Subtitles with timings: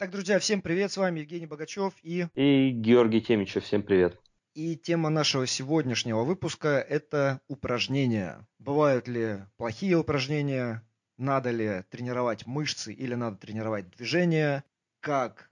[0.00, 2.26] Так, друзья, всем привет, с вами Евгений Богачев и...
[2.34, 4.18] И Георгий Темичев, всем привет.
[4.54, 8.48] И тема нашего сегодняшнего выпуска– это упражнения.
[8.58, 10.82] Бывают ли плохие упражнения,
[11.18, 14.64] надо ли тренировать мышцы или надо тренировать движения,
[15.00, 15.50] как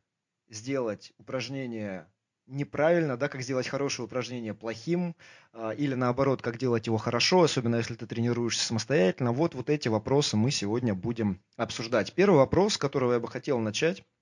[0.49, 2.07] сделать упражнение
[2.47, 5.15] неправильно, да, как сделать хорошее упражнение плохим,
[5.53, 9.33] а, или наоборот, как делать его хорошо, особенно если ты тренируешься самостоятельно.
[9.33, 12.15] Вот, вот эти вопросы мы сегодня будем обсуждать.
[12.15, 14.03] Первый вопрос, с которого я бы хотел начать–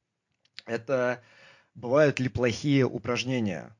[0.66, 1.22] это
[1.74, 3.76] бывают ли плохие упражнения?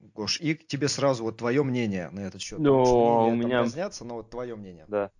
[0.00, 2.60] Гош, и тебе сразу вот твое мнение на этот счет.
[2.60, 3.60] Ну, у меня...
[3.60, 4.84] разнятся, но вот твое мнение.
[4.88, 5.10] Да.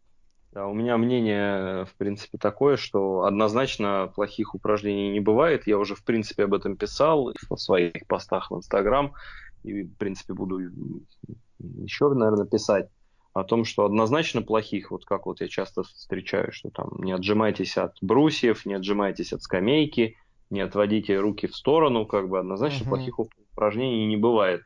[0.52, 5.66] Да, у меня мнение, в принципе, такое, что однозначно плохих упражнений не бывает.
[5.66, 9.12] Я уже, в принципе, об этом писал в своих постах в Инстаграм.
[9.62, 10.60] И, в принципе, буду
[11.58, 12.88] еще, наверное, писать
[13.34, 17.76] о том, что однозначно плохих, вот как вот я часто встречаю, что там не отжимайтесь
[17.76, 20.16] от брусьев, не отжимайтесь от скамейки–
[20.50, 22.88] не отводите руки в сторону, как бы однозначно uh-huh.
[22.88, 24.62] плохих упражнений не бывает.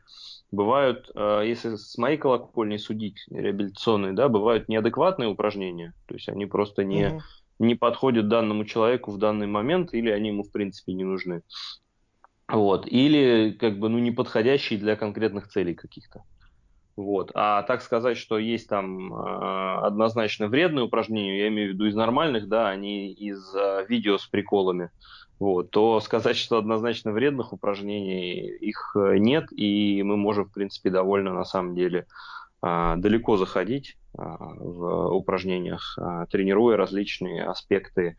[0.51, 6.45] Бывают, э, если с моей колокольни судить реабилитационные, да, бывают неадекватные упражнения, то есть они
[6.45, 7.19] просто не, uh-huh.
[7.59, 11.41] не подходят данному человеку в данный момент, или они ему в принципе не нужны.
[12.47, 12.85] Вот.
[12.87, 16.23] Или как бы ну, не подходящие для конкретных целей каких-то.
[16.95, 17.31] Вот.
[17.33, 21.95] А так сказать, что есть там э, однозначно вредные упражнения, я имею в виду из
[21.95, 24.91] нормальных, да, они из э, видео с приколами
[25.43, 30.89] вот, то сказать, что однозначно вредных упражнений их э, нет, и мы можем, в принципе,
[30.89, 32.07] довольно на самом деле
[32.61, 38.15] а, далеко заходить а, в упражнениях, а, тренируя различные аспекты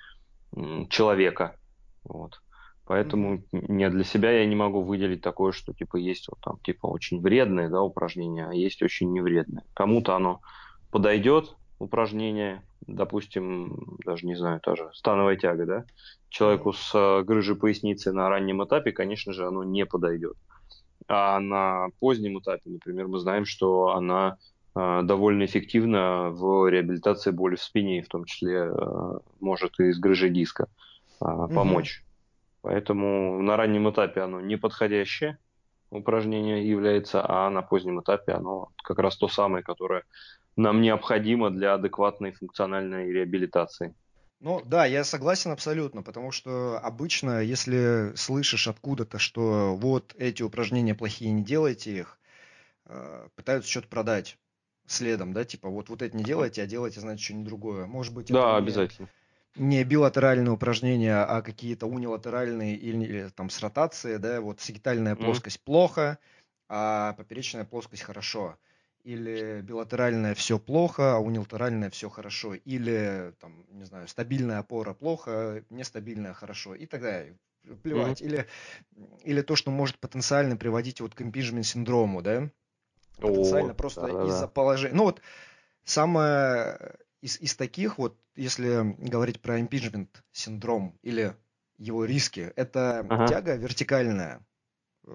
[0.90, 1.56] человека.
[2.04, 2.42] Вот.
[2.84, 3.72] Поэтому mm-hmm.
[3.72, 7.22] не для себя я не могу выделить такое, что типа есть вот там типа очень
[7.22, 9.64] вредные да, упражнения, а есть очень невредные.
[9.72, 10.42] Кому-то оно
[10.90, 15.84] подойдет, упражнение, допустим, даже не знаю, тоже становая тяга, да,
[16.28, 20.36] человеку с э, грыжей поясницы на раннем этапе, конечно же, оно не подойдет.
[21.06, 24.38] А на позднем этапе, например, мы знаем, что она
[24.74, 29.98] э, довольно эффективна в реабилитации боли в спине, в том числе э, может и с
[29.98, 30.68] грыжей диска
[31.18, 31.98] помочь.
[32.00, 32.04] Угу.
[32.62, 35.38] Поэтому на раннем этапе оно неподходящее
[35.90, 40.04] упражнение является, а на позднем этапе оно как раз то самое, которое
[40.56, 43.94] нам необходимо для адекватной функциональной реабилитации.
[44.40, 50.94] Ну да, я согласен абсолютно, потому что обычно, если слышишь откуда-то, что вот эти упражнения
[50.94, 52.18] плохие, не делайте их,
[52.84, 54.36] э, пытаются что-то продать
[54.86, 57.86] следом, да, типа вот, вот это не делайте, а делайте, значит, что-нибудь другое.
[57.86, 59.08] Может быть, да, не, обязательно.
[59.56, 65.24] не билатеральные упражнения, а какие-то унилатеральные или, или там с ротацией, да, вот сагитальная mm-hmm.
[65.24, 66.18] плоскость плохо,
[66.68, 68.58] а поперечная плоскость хорошо
[69.04, 75.62] или билатеральное все плохо, а унилатеральное все хорошо, или там, не знаю, стабильная опора плохо,
[75.70, 77.38] нестабильная хорошо и так далее.
[77.82, 78.20] Плевать.
[78.20, 78.24] Mm-hmm.
[78.24, 78.46] Или,
[79.22, 82.50] или то, что может потенциально приводить вот к импижмент синдрому, да?
[83.18, 84.48] Потенциально О, просто да, из-за да.
[84.48, 84.94] положения.
[84.94, 85.20] Ну вот
[85.84, 91.34] самое из, из таких вот, если говорить про импичмент синдром или
[91.78, 93.26] его риски, это ага.
[93.26, 94.44] тяга вертикальная
[95.06, 95.12] э,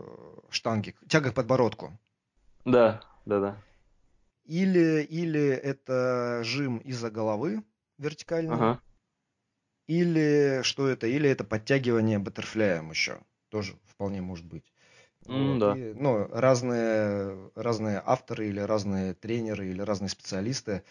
[0.50, 1.98] штанги, тяга к подбородку.
[2.66, 3.58] Да, да, да.
[4.50, 7.64] Или, или это жим из-за головы
[8.00, 8.82] вертикальный, ага.
[9.86, 13.20] или что это, или это подтягивание баттерфляем еще.
[13.50, 14.64] Тоже вполне может быть.
[15.28, 15.60] Mm, вот.
[15.60, 15.78] да.
[15.78, 20.82] И, ну, разные, разные авторы или разные тренеры или разные специалисты,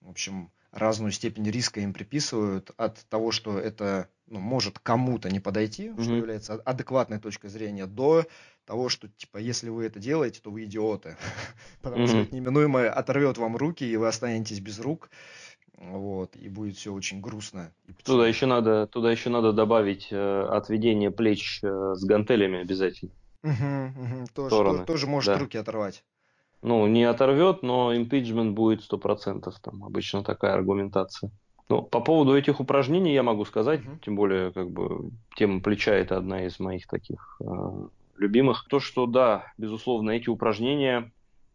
[0.00, 5.38] в общем, разную степень риска им приписывают от того, что это ну, может кому-то не
[5.38, 6.02] подойти, mm-hmm.
[6.02, 8.26] что является адекватной точкой зрения, до
[8.64, 11.16] того, что, типа, если вы это делаете, то вы идиоты.
[11.82, 15.10] Потому что это неминуемо оторвет вам руки, и вы останетесь без рук.
[15.76, 17.72] Вот, и будет все очень грустно.
[18.04, 23.10] Туда еще надо, туда еще надо добавить э, отведение плеч э, с гантелями обязательно.
[23.42, 25.38] Угу, угу, тоже, тоже, тоже может да.
[25.38, 26.04] руки оторвать.
[26.62, 29.52] Ну, не оторвет, но импичмент будет 100%.
[29.60, 31.30] Там обычно такая аргументация.
[31.68, 36.16] Ну, по поводу этих упражнений я могу сказать, тем более, как бы, тема плеча– это
[36.16, 38.66] одна из моих таких э, любимых.
[38.68, 41.12] То, что, да, безусловно, эти упражнения,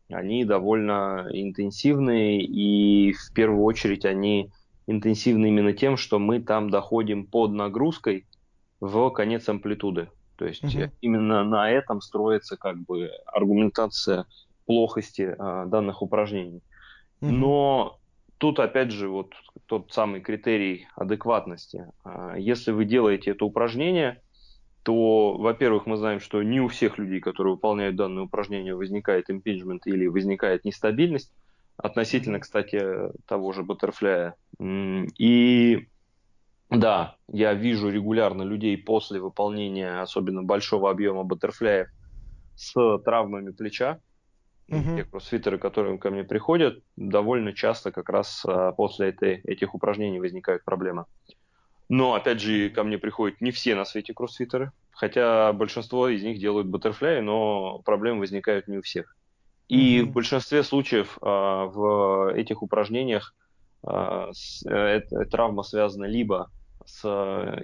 [0.09, 4.51] они довольно интенсивные, и в первую очередь они
[4.88, 8.25] интенсивны именно тем, что мы там доходим под нагрузкой
[8.79, 10.09] в конец амплитуды.
[10.35, 10.91] То есть угу.
[11.01, 14.25] именно на этом строится как бы аргументация
[14.65, 16.63] плохости э, данных упражнений.
[17.21, 17.31] Угу.
[17.31, 18.00] Но
[18.38, 19.33] тут опять же вот
[19.65, 21.85] тот самый критерий адекватности.
[22.05, 24.21] Э, если вы делаете это упражнение,
[24.83, 29.85] то, во-первых, мы знаем, что не у всех людей, которые выполняют данное упражнение, возникает импичмент
[29.87, 31.31] или возникает нестабильность
[31.77, 32.81] относительно, кстати,
[33.25, 34.35] того же баттерфляя.
[35.17, 35.87] И
[36.69, 41.87] Да, я вижу регулярно людей после выполнения особенно большого объема баттерфляев
[42.55, 43.99] с травмами плеча.
[44.69, 44.97] Угу.
[44.97, 50.19] Те кроссфитеры, которые ко мне приходят, довольно часто как раз а, после этой, этих упражнений
[50.19, 51.05] возникают проблемы.
[51.89, 56.39] Но, опять же, ко мне приходят не все на свете кроссфитеры, хотя большинство из них
[56.39, 59.15] делают баттерфляи, но проблемы возникают не у всех.
[59.68, 60.03] И mm-hmm.
[60.06, 63.33] в большинстве случаев а, в этих упражнениях
[63.83, 65.01] а, с, э,
[65.31, 66.50] травма связана либо
[66.86, 67.06] с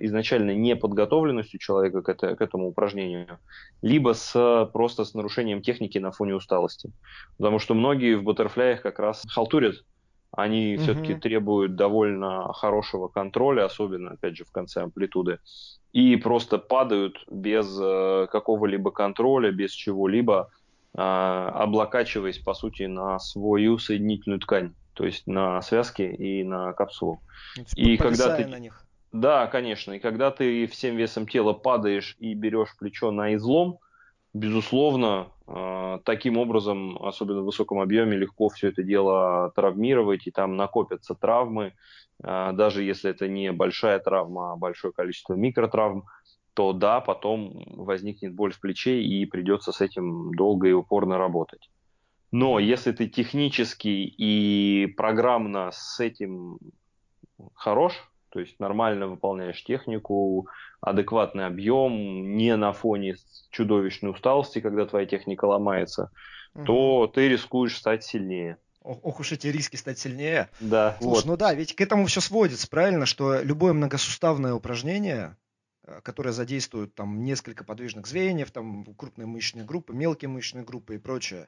[0.01, 3.39] изначально неподготовленностью человека к, это, к этому упражнению,
[3.81, 6.91] либо с, просто с нарушением техники на фоне усталости.
[7.37, 9.83] Потому что многие в баттерфляях как раз халтурят
[10.35, 10.83] они угу.
[10.83, 15.39] все-таки требуют довольно хорошего контроля, особенно, опять же, в конце амплитуды,
[15.93, 20.49] и просто падают без э, какого-либо контроля, без чего-либо,
[20.93, 27.21] э, облокачиваясь, по сути, на свою соединительную ткань, то есть на связки и на капсулу.
[27.75, 28.45] И когда ты...
[28.45, 28.81] на них.
[29.13, 29.93] Да, конечно.
[29.93, 33.79] И когда ты всем весом тела падаешь и берешь плечо на излом,
[34.35, 40.57] безусловно, а, таким образом, особенно в высоком объеме, легко все это дело травмировать, и там
[40.57, 41.73] накопятся травмы,
[42.21, 46.03] а, даже если это не большая травма, а большое количество микротравм,
[46.53, 51.69] то да, потом возникнет боль в плече и придется с этим долго и упорно работать.
[52.31, 56.59] Но если ты технически и программно с этим
[57.53, 57.93] хорош,
[58.35, 60.49] то есть нормально выполняешь технику,
[60.81, 63.15] адекватный объем, не на фоне
[63.49, 66.11] чудовищной усталости, когда твоя техника ломается,
[66.53, 66.65] угу.
[66.65, 68.57] то ты рискуешь стать сильнее.
[68.83, 70.49] Ох, уж эти риски стать сильнее.
[70.59, 70.97] Да.
[70.99, 71.25] Слушай, вот.
[71.27, 75.37] ну да, ведь к этому все сводится, правильно, что любое многосуставное упражнение,
[75.87, 80.97] Э, которые задействуют там несколько подвижных звеньев, там крупные мышечные группы, мелкие мышечные группы и
[80.97, 81.47] прочее,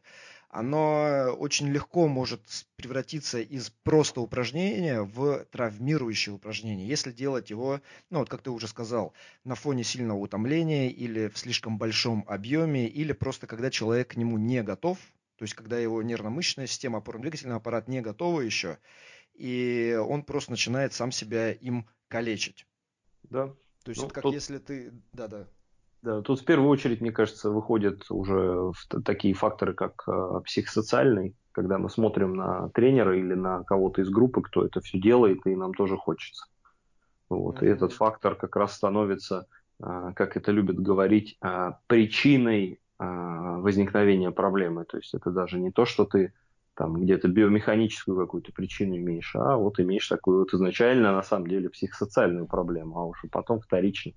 [0.49, 2.41] оно очень легко может
[2.75, 7.81] превратиться из просто упражнения в травмирующее упражнение, если делать его,
[8.11, 9.13] ну вот как ты уже сказал,
[9.43, 14.37] на фоне сильного утомления или в слишком большом объеме, или просто когда человек к нему
[14.37, 14.99] не готов,
[15.37, 18.77] то есть когда его нервно-мышечная система, опорно-двигательный аппарат не готовы еще,
[19.33, 22.67] и он просто начинает сам себя им калечить.
[23.23, 23.53] Да,
[23.87, 24.33] то есть ну, это как тут...
[24.33, 24.91] если ты...
[25.13, 25.45] Да-да.
[26.01, 28.73] Да, тут в первую очередь, мне кажется, выходят уже
[29.05, 34.41] такие факторы, как э, психосоциальный, когда мы смотрим на тренера или на кого-то из группы,
[34.41, 36.47] кто это все делает, и нам тоже хочется.
[37.29, 37.61] Вот.
[37.61, 37.65] Mm-hmm.
[37.65, 39.47] И этот фактор как раз становится,
[39.81, 44.85] э, как это любят говорить, э, причиной возникновения проблемы.
[44.85, 46.33] То есть это даже не то, что ты
[46.77, 51.69] там где-то биомеханическую какую-то причину имеешь, а вот имеешь такую вот изначально, на самом деле,
[51.69, 54.13] психосоциальную проблему, а уже потом вторично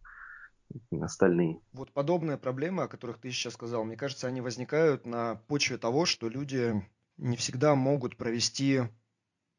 [1.01, 1.59] остальные.
[1.73, 6.05] Вот подобные проблемы, о которых ты сейчас сказал, мне кажется, они возникают на почве того,
[6.05, 6.87] что люди
[7.17, 8.83] не всегда могут провести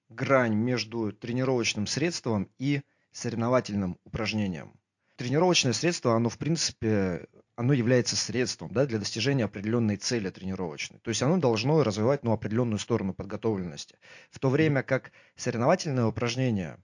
[0.09, 2.81] грань между тренировочным средством и
[3.11, 4.73] соревновательным упражнением.
[5.17, 7.27] Тренировочное средство, оно в принципе
[7.61, 10.97] оно является средством да, для достижения определенной цели тренировочной.
[10.97, 13.99] То есть оно должно развивать ну, определенную сторону подготовленности.
[14.31, 16.79] В то время как соревновательное упражнение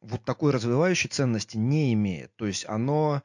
[0.00, 2.34] вот такой развивающей ценности не имеет.
[2.36, 3.22] То есть оно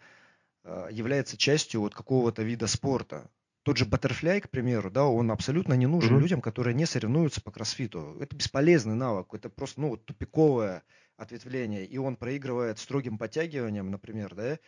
[0.66, 3.30] э, является частью вот какого-то вида спорта.
[3.64, 6.22] Тот же баттерфляй, к примеру, да, он абсолютно не нужен mm-hmm.
[6.22, 8.18] людям, которые не соревнуются по кроссфиту.
[8.20, 10.84] Это бесполезный навык, это просто ну, вот, тупиковое
[11.16, 11.86] ответвление.
[11.86, 14.60] И он проигрывает строгим подтягиванием, например, да,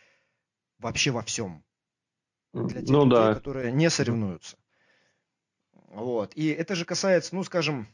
[0.78, 1.64] вообще во всем
[2.52, 3.34] для тех ну, людей, да.
[3.34, 4.56] которые не соревнуются.
[5.88, 6.32] Вот.
[6.34, 7.88] И это же касается, ну, скажем,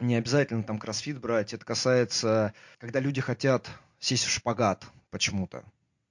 [0.00, 3.68] не обязательно там кроссфит брать, это касается, когда люди хотят
[3.98, 5.64] сесть в шпагат почему-то.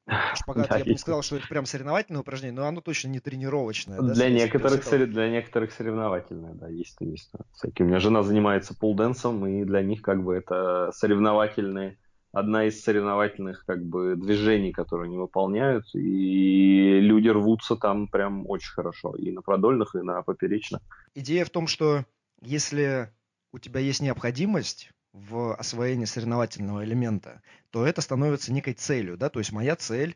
[0.36, 3.20] Шпагат, да, я бы не сказал, что это прям соревновательное упражнение, но оно точно не
[3.20, 4.00] тренировочное.
[4.00, 5.06] Для, некоторых, сори...
[5.06, 7.32] для некоторых соревновательное, да, есть, есть.
[7.54, 7.86] Всякие.
[7.86, 11.98] У меня жена занимается пулденсом, и для них как бы это соревновательные
[12.32, 18.72] одна из соревновательных как бы движений, которые они выполняют, и люди рвутся там прям очень
[18.72, 20.82] хорошо, и на продольных, и на поперечных.
[21.14, 22.06] Идея в том, что
[22.42, 23.12] если
[23.52, 29.40] у тебя есть необходимость в освоении соревновательного элемента, то это становится некой целью, да, то
[29.40, 30.16] есть моя цель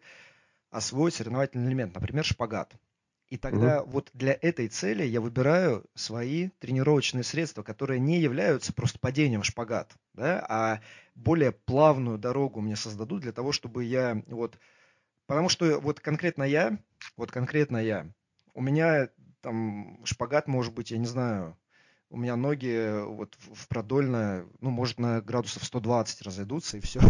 [0.72, 2.74] освоить соревновательный элемент, например, шпагат.
[3.30, 3.92] И тогда угу.
[3.92, 9.46] вот для этой цели я выбираю свои тренировочные средства, которые не являются просто падением в
[9.46, 10.82] шпагат, да, а
[11.16, 14.60] более плавную дорогу мне создадут для того, чтобы я вот...
[15.26, 16.78] Потому что вот конкретно я,
[17.18, 18.08] вот конкретно я,
[18.54, 19.10] у меня
[19.42, 21.58] там шпагат может быть, я не знаю,
[22.10, 27.02] у меня ноги э, вот в продольно, ну, может, на градусов 120 разойдутся, и все.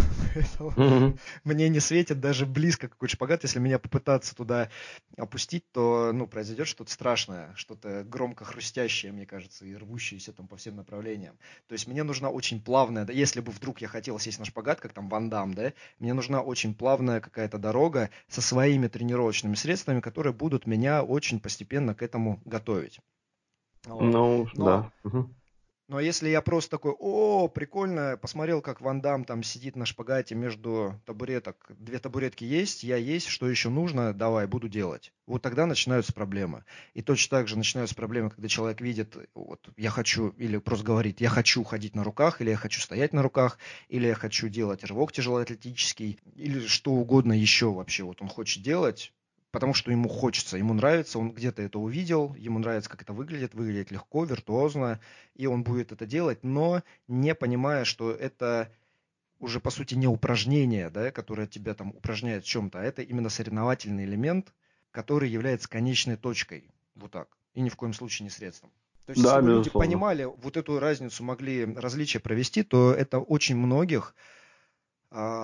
[1.44, 3.42] Мне не светит даже близко какой-то шпагат.
[3.42, 4.70] Если меня попытаться туда
[5.16, 10.56] опустить, то, ну, произойдет что-то страшное, что-то громко хрустящее, мне кажется, и рвущееся там по
[10.56, 11.36] всем направлениям.
[11.68, 14.80] То есть мне нужна очень плавная, да, если бы вдруг я хотел сесть на шпагат,
[14.80, 20.00] как там Ван Дам, да, мне нужна очень плавная какая-то дорога со своими тренировочными средствами,
[20.00, 23.00] которые будут меня очень постепенно к этому готовить.
[23.86, 24.02] Вот.
[24.02, 24.92] Ну, но, да.
[25.04, 25.30] Угу.
[25.88, 30.34] Но если я просто такой, о, прикольно, посмотрел, как Ван Дам там сидит на шпагате
[30.34, 35.12] между табуреток, две табуретки есть, я есть, что еще нужно, давай, буду делать.
[35.26, 36.64] Вот тогда начинаются проблемы.
[36.94, 41.20] И точно так же начинаются проблемы, когда человек видит, вот, я хочу, или просто говорит,
[41.20, 43.56] я хочу ходить на руках, или я хочу стоять на руках,
[43.88, 48.02] или я хочу делать рывок тяжелоатлетический, или что угодно еще вообще.
[48.02, 49.12] Вот он хочет делать,
[49.56, 53.54] потому что ему хочется, ему нравится, он где-то это увидел, ему нравится, как это выглядит,
[53.54, 55.00] выглядит легко, виртуозно,
[55.34, 58.70] и он будет это делать, но не понимая, что это
[59.38, 63.30] уже, по сути, не упражнение, да, которое тебя там упражняет в чем-то, а это именно
[63.30, 64.52] соревновательный элемент,
[64.90, 68.70] который является конечной точкой, вот так, и ни в коем случае не средством.
[69.06, 73.20] То есть, да, если бы люди понимали, вот эту разницу могли различия провести, то это
[73.20, 74.14] очень многих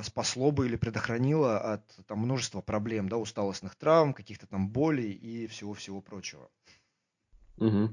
[0.03, 5.47] спасло бы или предохранило от там, множества проблем, да, усталостных травм, каких-то там болей и
[5.47, 6.51] всего-всего прочего.
[7.59, 7.91] Угу.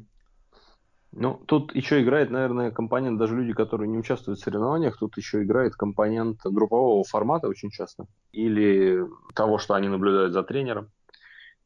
[1.12, 5.42] Ну, тут еще играет, наверное, компонент, даже люди, которые не участвуют в соревнованиях, тут еще
[5.42, 8.06] играет компонент группового формата очень часто.
[8.32, 10.92] Или того, что они наблюдают за тренером.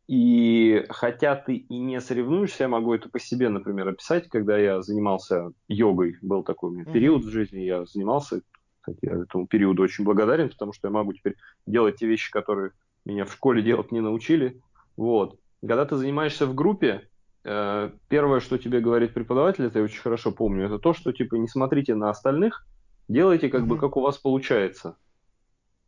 [0.08, 4.82] И хотя ты и не соревнуешься, я могу это по себе, например, описать, когда я
[4.82, 7.28] занимался йогой, был такой у меня период mm-hmm.
[7.28, 8.42] в жизни, я занимался
[8.84, 11.36] кстати, я этому периоду очень благодарен, потому что я могу теперь
[11.66, 12.72] делать те вещи, которые
[13.06, 14.62] меня в школе делать не научили.
[14.98, 15.40] Вот.
[15.62, 17.08] Когда ты занимаешься в группе,
[17.46, 21.36] э, первое, что тебе говорит преподаватель, это я очень хорошо помню, это то, что типа
[21.36, 22.68] не смотрите на остальных,
[23.08, 23.66] делайте как mm-hmm.
[23.68, 24.98] бы как у вас получается.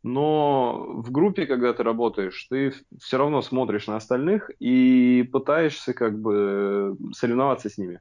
[0.02, 6.18] Но в группе, когда ты работаешь, ты все равно смотришь на остальных и пытаешься как
[6.18, 8.00] бы соревноваться с ними.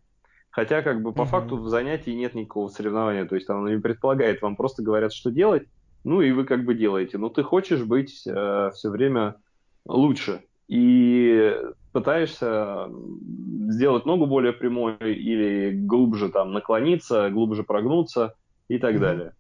[0.55, 1.29] Хотя, как бы, по угу.
[1.29, 3.25] факту в занятии нет никакого соревнования.
[3.25, 5.63] То есть, оно не предполагает, вам просто говорят, что делать,
[6.05, 7.17] ну и вы как бы делаете.
[7.17, 9.35] Но ты хочешь быть э, все время
[9.85, 10.45] лучше.
[10.69, 11.53] И
[11.91, 12.89] пытаешься
[13.67, 18.35] сделать ногу более прямой или глубже там наклониться, глубже прогнуться
[18.69, 19.33] и так mm далее.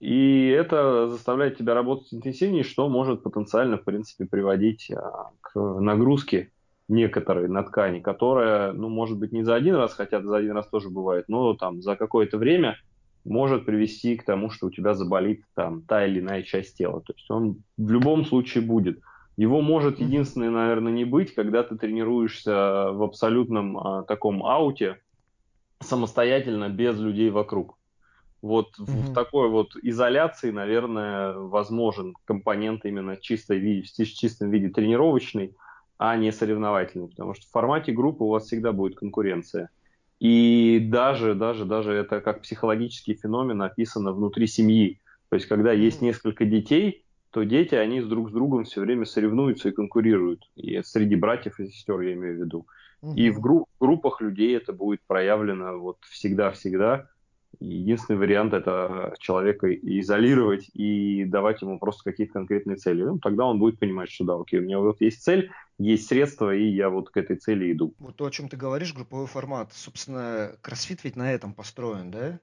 [0.00, 6.50] И это заставляет тебя работать интенсивнее, что может потенциально, в принципе, приводить а, к нагрузке
[6.88, 10.68] некоторые на ткани, которая, ну, может быть, не за один раз, хотя за один раз
[10.68, 12.76] тоже бывает, но там за какое-то время
[13.24, 17.00] может привести к тому, что у тебя заболит там та или иная часть тела.
[17.00, 19.00] То есть он в любом случае будет.
[19.36, 24.98] Его может единственное, наверное, не быть, когда ты тренируешься в абсолютном а, таком ауте
[25.80, 27.76] самостоятельно, без людей вокруг.
[28.40, 28.84] Вот mm-hmm.
[28.84, 35.54] в, в такой вот изоляции, наверное, возможен компонент именно чистой в чистом виде тренировочный,
[35.98, 39.70] а не соревновательный, потому что в формате группы у вас всегда будет конкуренция.
[40.18, 45.00] И даже, даже, даже это как психологический феномен описано внутри семьи.
[45.28, 49.04] То есть, когда есть несколько детей, то дети, они с друг с другом все время
[49.04, 50.48] соревнуются и конкурируют.
[50.54, 52.66] И среди братьев и сестер, я имею в виду.
[53.14, 57.08] И в групп, группах людей это будет проявлено вот всегда-всегда.
[57.60, 63.02] Единственный вариант это человека изолировать и давать ему просто какие-то конкретные цели.
[63.02, 66.54] Ну, тогда он будет понимать, что да, окей, у меня вот есть цель, есть средства,
[66.54, 67.94] и я вот к этой цели иду.
[67.98, 69.72] Вот то, о чем ты говоришь, групповой формат.
[69.72, 72.40] Собственно, кроссфит ведь на этом построен, да?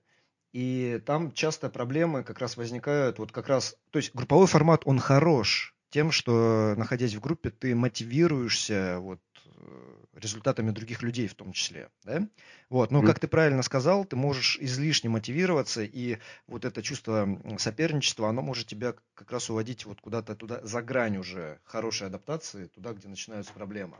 [0.53, 4.99] И там часто проблемы как раз возникают, вот как раз, то есть групповой формат, он
[4.99, 9.19] хорош тем, что находясь в группе, ты мотивируешься вот
[10.13, 12.27] результатами других людей в том числе, да?
[12.69, 18.29] Вот, но как ты правильно сказал, ты можешь излишне мотивироваться, и вот это чувство соперничества,
[18.29, 22.93] оно может тебя как раз уводить вот куда-то туда, за грань уже хорошей адаптации, туда,
[22.93, 23.97] где начинаются проблемы.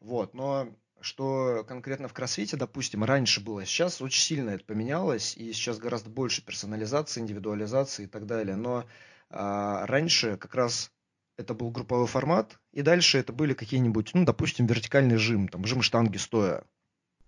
[0.00, 0.68] Вот, но
[1.00, 6.10] что конкретно в кроссфите, допустим, раньше было, сейчас очень сильно это поменялось, и сейчас гораздо
[6.10, 8.56] больше персонализации, индивидуализации и так далее.
[8.56, 8.86] Но
[9.30, 10.92] а, раньше как раз
[11.36, 15.82] это был групповой формат, и дальше это были какие-нибудь, ну, допустим, вертикальный жим, там, жим
[15.82, 16.64] штанги стоя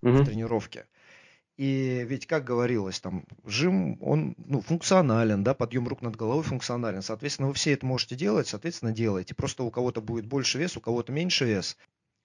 [0.03, 0.19] угу.
[0.19, 0.87] в тренировке.
[1.57, 7.01] И ведь, как говорилось, там, жим, он ну, функционален, да, подъем рук над головой функционален.
[7.01, 9.37] Соответственно, вы все это можете делать, соответственно, делайте.
[9.37, 11.77] Просто у кого-то будет больше вес, у кого-то меньше вес.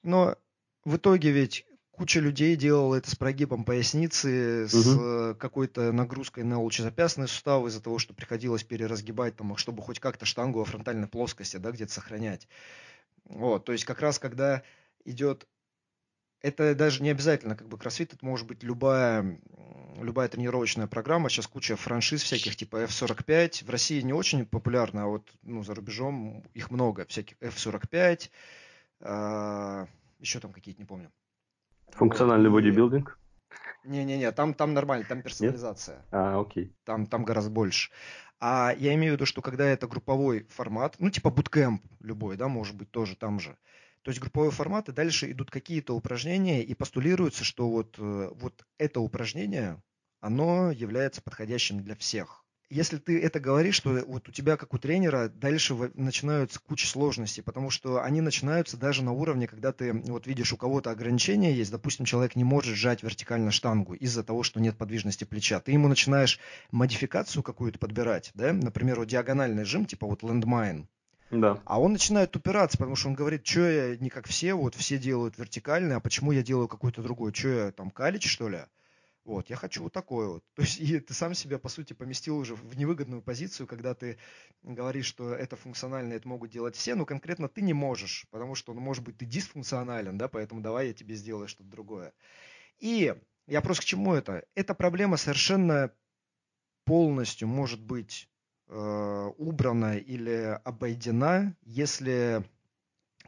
[0.02, 0.36] Но
[0.84, 1.68] в итоге ведь
[2.00, 4.70] куча людей делала это с прогибом поясницы, угу.
[4.70, 10.26] с какой-то нагрузкой на лучезапястные суставы из-за того, что приходилось переразгибать, там, чтобы хоть как-то
[10.26, 12.48] штангу во фронтальной плоскости, да, где-то сохранять.
[13.26, 14.64] Вот, то есть как раз когда
[15.04, 15.46] идет
[16.42, 19.38] это даже не обязательно, как бы кроссфит, это может быть любая,
[20.00, 21.30] любая тренировочная программа.
[21.30, 23.66] Сейчас куча франшиз всяких, типа F45.
[23.66, 27.06] В России не очень популярно, а вот ну, за рубежом их много.
[27.08, 28.30] Всяких F45,
[29.02, 29.88] а,
[30.20, 31.12] еще там какие-то, не помню.
[31.94, 33.18] Функциональный бодибилдинг?
[33.84, 35.98] Не-не-не, там, там нормально, там персонализация.
[35.98, 36.06] Нет?
[36.12, 36.76] А, окей.
[36.84, 37.92] Там, там гораздо больше.
[38.40, 42.48] А я имею в виду, что когда это групповой формат, ну, типа буткемп любой, да,
[42.48, 43.58] может быть, тоже там же,
[44.02, 48.66] то есть групповой формат, и дальше идут какие-то упражнения, и постулируется, что вот, э, вот
[48.78, 49.82] это упражнение,
[50.22, 52.46] оно является подходящим для всех.
[52.70, 57.42] Если ты это говоришь, что вот у тебя, как у тренера, дальше начинаются куча сложностей,
[57.42, 61.72] потому что они начинаются даже на уровне, когда ты вот видишь, у кого-то ограничения есть,
[61.72, 65.60] допустим, человек не может сжать вертикально штангу из-за того, что нет подвижности плеча.
[65.60, 66.40] Ты ему начинаешь
[66.72, 70.86] модификацию какую-то подбирать, да, например, вот диагональный жим, типа вот landmine,
[71.32, 71.62] да.
[71.66, 74.98] А он начинает упираться, потому что он говорит, что я не как все, вот все
[74.98, 77.34] делают вертикальный, а почему я делаю какой-то другой?
[77.34, 78.62] Что я там калич, что ли?
[79.30, 80.44] Вот, я хочу вот такое вот.
[80.56, 84.18] То есть и ты сам себя, по сути, поместил уже в невыгодную позицию, когда ты
[84.64, 88.74] говоришь, что это функционально, это могут делать все, но конкретно ты не можешь, потому что,
[88.74, 92.14] ну, может быть, ты дисфункционален, да, поэтому давай я тебе сделаю что-то другое.
[92.80, 93.16] И
[93.48, 94.46] я просто к чему это?
[94.56, 95.92] Эта проблема совершенно
[96.86, 98.30] полностью может быть
[98.72, 102.44] Э, убрана или обойдена, если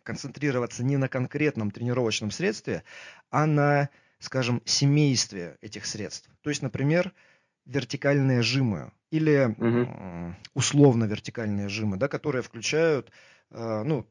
[0.04, 2.84] концентрироваться не на конкретном тренировочном средстве,
[3.32, 3.90] а на,
[4.22, 6.30] скажем, семействе этих средств.
[6.42, 7.14] То есть, например,
[7.66, 10.36] вертикальные жимы или угу.
[10.54, 13.12] условно вертикальные жимы, да, которые включают
[13.50, 14.08] э, ну,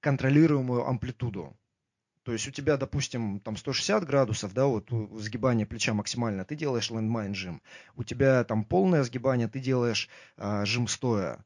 [0.00, 1.56] контролируемую амплитуду.
[2.24, 6.90] То есть у тебя, допустим, там 160 градусов, да, вот сгибание плеча максимально, ты делаешь
[6.90, 7.62] landmine жим.
[7.96, 11.42] У тебя там полное сгибание, ты делаешь а, жим стоя.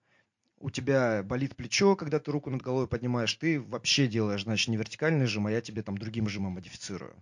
[0.58, 4.76] У тебя болит плечо, когда ты руку над головой поднимаешь, ты вообще делаешь, значит, не
[4.76, 7.14] вертикальный жим, а я тебе там другим жимом модифицирую.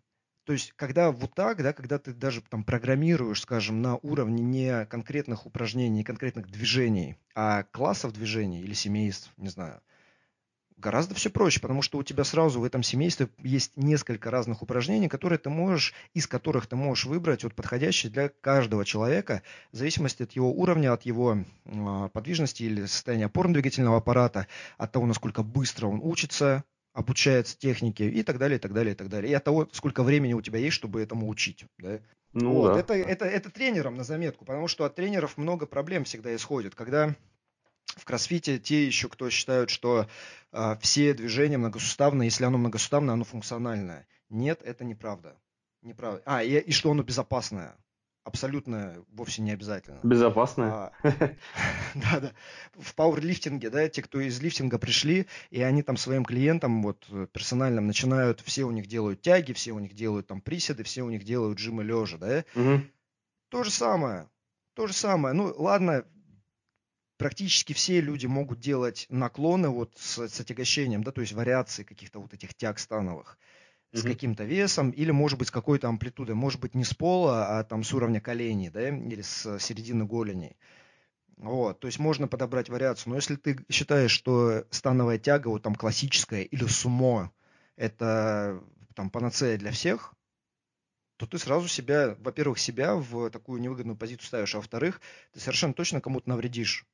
[0.44, 4.87] То есть, когда вот так, да, когда ты даже там программируешь, скажем, на уровне не
[4.87, 9.80] конкретных упражнений, не конкретных движений, а классов движений или семейств, не знаю,
[10.80, 15.09] Гораздо все проще, потому что у тебя сразу в этом семействе есть несколько разных упражнений,
[15.09, 19.42] которые ты можешь, из которых ты можешь выбрать вот подходящие для каждого человека,
[19.73, 24.47] в зависимости от его уровня, от его э, подвижности или состояния опорно-двигательного аппарата,
[24.78, 28.97] от того, насколько быстро он учится, обучается технике и так далее, и так далее, и
[28.97, 29.30] так далее.
[29.30, 31.65] И от того, сколько времени у тебя есть, чтобы этому учить.
[31.78, 32.00] Да?
[32.32, 32.80] Ну, вот, да.
[32.80, 36.75] Это, это, это тренерам на заметку, потому что от тренеров много проблем всегда исходит.
[36.75, 37.15] Когда
[37.97, 40.06] в кроссфите те еще, кто считают, что
[40.52, 44.06] э, все движения многосуставные, если оно многосуставное, оно функциональное.
[44.28, 45.36] Нет, это неправда.
[45.82, 46.23] Неправда.
[46.25, 47.76] А, и, и что оно безопасное.
[48.23, 49.99] Абсолютно вовсе не обязательно.
[50.02, 50.71] Безопасное?
[50.71, 50.93] А,
[51.95, 52.33] да, да.
[52.75, 57.87] В пауэрлифтинге, да, те, кто из лифтинга пришли, и они там своим клиентам, вот, персональным,
[57.87, 61.25] начинают, все у них делают тяги, все у них делают там приседы, все у них
[61.25, 62.45] делают жимы лежа, да.
[62.54, 62.83] Угу.
[63.49, 64.28] То же самое.
[64.75, 65.35] То же самое.
[65.35, 66.04] Ну, ладно,
[67.17, 72.21] практически все люди могут делать наклоны вот с, с отягощением, да, то есть вариации каких-то
[72.21, 73.39] вот этих тяг становых
[73.93, 76.35] с каким-то весом или, может быть, с какой-то амплитудой.
[76.35, 80.57] Может быть, не с пола, а там с уровня коленей, да, или с середины голени.
[81.37, 83.11] Вот, то есть можно подобрать вариацию.
[83.11, 87.33] Но если ты считаешь, что становая тяга, вот там классическая или сумо,
[87.76, 88.63] это
[88.95, 90.15] там панацея для всех,
[91.17, 95.00] то ты сразу себя, во-первых, себя в такую невыгодную позицию ставишь, а во-вторых,
[95.33, 96.87] ты совершенно точно кому-то навредишь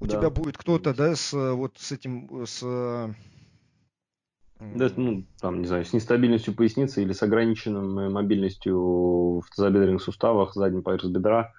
[0.00, 0.16] у да.
[0.16, 2.60] тебя будет кто-то, да, с вот с этим, с
[4.74, 10.54] да, ну, там, не знаю, с нестабильностью поясницы или с ограниченной мобильностью в тазобедренных суставах,
[10.54, 11.52] заднем поверх бедра,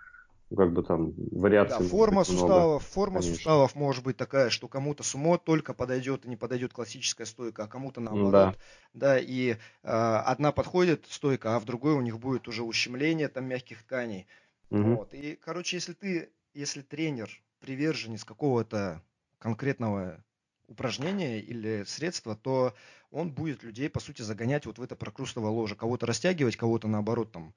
[0.50, 1.80] ну, как бы там вариаций.
[1.80, 3.36] Да, форма суставов, форма конечно.
[3.36, 7.68] суставов может быть такая, что кому-то сумо только подойдет и не подойдет классическая стойка, а
[7.68, 8.32] кому-то наоборот.
[8.32, 8.56] Да.
[8.94, 13.46] да и э, одна подходит стойка, а в другой у них будет уже ущемление там
[13.46, 14.28] мягких тканей.
[14.70, 14.96] Угу.
[14.96, 15.14] Вот.
[15.14, 19.02] И, короче, если ты, если тренер приверженец какого-то
[19.40, 20.24] конкретного
[20.68, 22.74] упражнения или средства, то
[23.12, 27.32] он будет людей, по сути, загонять вот в это прокрустовое ложе, кого-то растягивать, кого-то, наоборот,
[27.32, 27.54] там,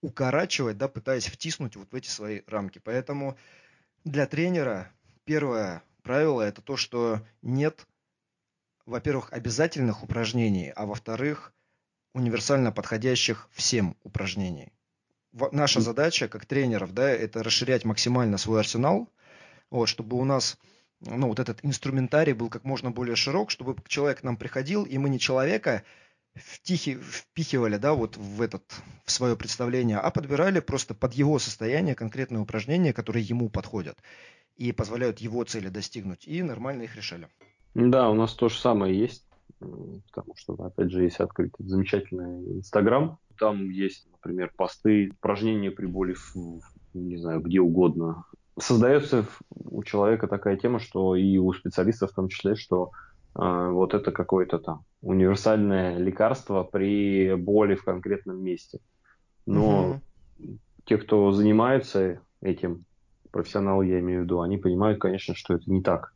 [0.00, 2.80] укорачивать, да, пытаясь втиснуть вот в эти свои рамки.
[2.82, 3.36] Поэтому
[4.04, 4.90] для тренера
[5.24, 7.86] первое правило– это то, что нет,
[8.86, 11.52] во-первых, обязательных упражнений, а во-вторых,
[12.14, 14.72] универсально подходящих всем упражнений.
[15.32, 19.08] Наша задача как тренеров, да, это расширять максимально свой арсенал–
[19.72, 20.58] вот, чтобы у нас
[21.06, 24.98] ну, вот этот инструментарий был как можно более широк, чтобы человек к нам приходил, и
[24.98, 25.82] мы не человека
[26.34, 28.62] втихи, впихивали, да, вот в этот,
[29.04, 33.98] в свое представление, а подбирали просто под его состояние конкретные упражнения, которые ему подходят
[34.56, 37.28] и позволяют его цели достигнуть, и нормально их решали.
[37.74, 39.24] Да, у нас то же самое есть.
[39.58, 46.14] потому что, опять же, есть открыть замечательный Инстаграм, там есть, например, посты, упражнения при боли,
[46.14, 46.60] в,
[46.94, 48.24] не знаю, где угодно.
[48.58, 52.90] Создается у человека такая тема, что и у специалистов в том числе, что
[53.34, 58.80] э, вот это какое-то там универсальное лекарство при боли в конкретном месте.
[59.46, 60.00] Но
[60.38, 60.58] угу.
[60.84, 62.84] те, кто занимается этим,
[63.30, 66.12] профессионалы я имею в виду, они понимают, конечно, что это не так.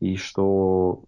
[0.00, 1.04] И что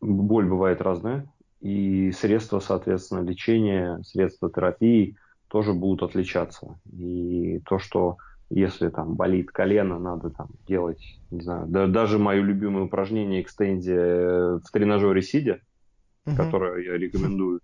[0.00, 1.30] боль бывает разная,
[1.60, 5.16] и средства, соответственно, лечения, средства терапии
[5.48, 6.78] тоже будут отличаться.
[6.92, 8.16] И то, что
[8.50, 14.58] если там болит колено, надо там делать, не знаю, да, даже мое любимое упражнение экстензия
[14.58, 15.60] в тренажере сидя,
[16.26, 16.36] uh-huh.
[16.36, 17.60] которое я рекомендую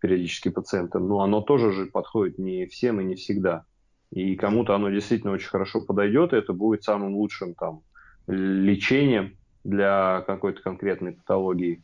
[0.00, 3.64] периодически пациентам, но оно тоже же подходит не всем и не всегда.
[4.10, 7.82] И кому-то оно действительно очень хорошо подойдет, и это будет самым лучшим там
[8.26, 11.82] лечением для какой-то конкретной патологии.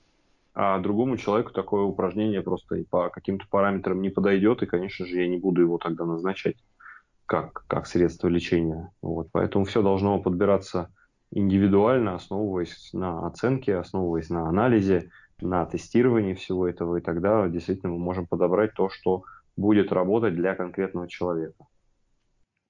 [0.55, 5.29] А другому человеку такое упражнение просто по каким-то параметрам не подойдет, и, конечно же, я
[5.29, 6.57] не буду его тогда назначать
[7.27, 8.91] как, как средство лечения.
[9.03, 9.29] Вот.
[9.33, 10.91] Поэтому все должно подбираться
[11.31, 15.11] индивидуально, основываясь на оценке, основываясь на анализе,
[15.41, 19.25] на тестировании всего этого, и тогда действительно мы можем подобрать то, что
[19.57, 21.67] будет работать для конкретного человека.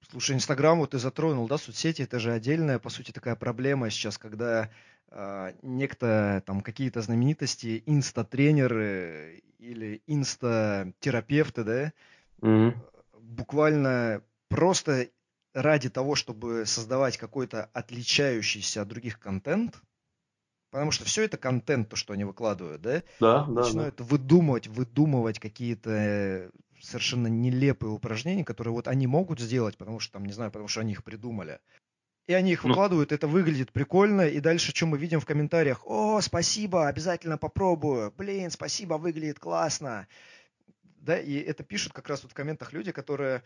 [0.09, 4.17] Слушай, Инстаграм вот ты затронул, да, соцсети, это же отдельная, по сути, такая проблема сейчас,
[4.17, 4.69] когда
[5.09, 11.93] э, некто, там, какие-то знаменитости, инста-тренеры или инста-терапевты, да,
[12.41, 12.73] mm-hmm.
[13.19, 15.09] буквально просто
[15.53, 19.81] ради того, чтобы создавать какой-то отличающийся от других контент,
[20.69, 23.03] потому что все это контент, то, что они выкладывают, да?
[23.19, 24.03] Да, Начинают да.
[24.03, 26.49] выдумывать, выдумывать какие-то э,
[26.81, 30.81] совершенно нелепые упражнения, которые вот они могут сделать, потому что там, не знаю, потому что
[30.81, 31.59] они их придумали.
[32.27, 32.69] И они их ну.
[32.69, 35.85] выкладывают, это выглядит прикольно, и дальше что мы видим в комментариях?
[35.85, 38.11] О, спасибо, обязательно попробую.
[38.17, 40.07] Блин, спасибо, выглядит классно.
[40.97, 43.43] Да, и это пишут как раз вот в комментах люди, которые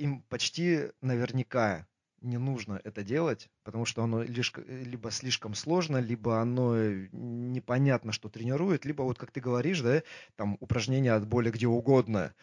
[0.00, 1.86] им почти наверняка
[2.22, 6.76] не нужно это делать, потому что оно лишь, либо слишком сложно, либо оно
[7.12, 10.02] непонятно, что тренирует, либо вот как ты говоришь, да,
[10.36, 12.34] там упражнения от боли где угодно.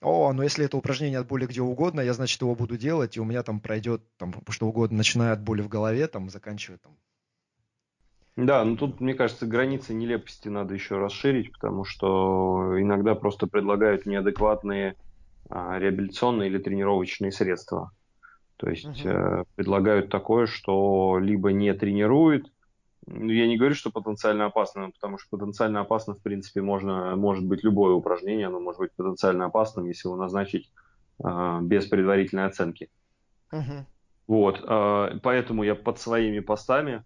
[0.00, 3.20] О, ну если это упражнение от боли где угодно, я, значит, его буду делать, и
[3.20, 6.96] у меня там пройдет там что угодно, начиная от боли в голове, там, заканчивая там.
[8.36, 14.06] Да, ну тут, мне кажется, границы нелепости надо еще расширить, потому что иногда просто предлагают
[14.06, 14.94] неадекватные
[15.50, 17.90] реабилитационные или тренировочные средства.
[18.56, 19.46] То есть угу.
[19.54, 22.50] предлагают такое, что либо не тренирует,
[23.10, 27.46] ну, я не говорю, что потенциально опасно, потому что потенциально опасно, в принципе, можно, может
[27.46, 30.70] быть любое упражнение, оно может быть потенциально опасным, если его назначить
[31.24, 32.90] э, без предварительной оценки.
[33.50, 33.86] Угу.
[34.26, 37.02] Вот, э, поэтому я под своими постами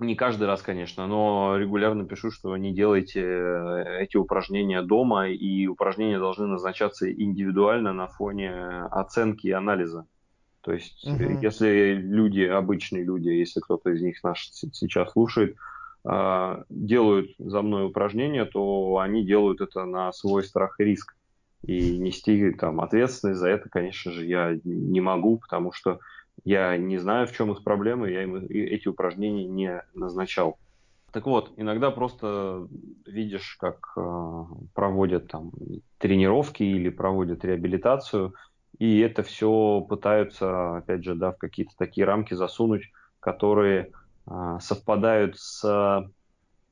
[0.00, 5.66] не каждый раз, конечно, но регулярно пишу, что не делайте э, эти упражнения дома, и
[5.66, 8.52] упражнения должны назначаться индивидуально на фоне
[8.90, 10.06] оценки и анализа.
[10.62, 11.40] То есть, угу.
[11.40, 15.56] если люди, обычные люди, если кто-то из них наш сейчас слушает,
[16.04, 21.14] а, делают за мной упражнения, то они делают это на свой страх и риск.
[21.62, 26.00] И нести там ответственность за это, конечно же, я не могу, потому что
[26.44, 30.58] я не знаю, в чем их проблемы, я им эти упражнения не назначал.
[31.12, 32.68] Так вот, иногда просто
[33.04, 35.50] видишь, как э, проводят там
[35.98, 38.34] тренировки или проводят реабилитацию,
[38.78, 43.90] и это все пытаются, опять же, да, в какие-то такие рамки засунуть, которые
[44.28, 46.08] э, совпадают с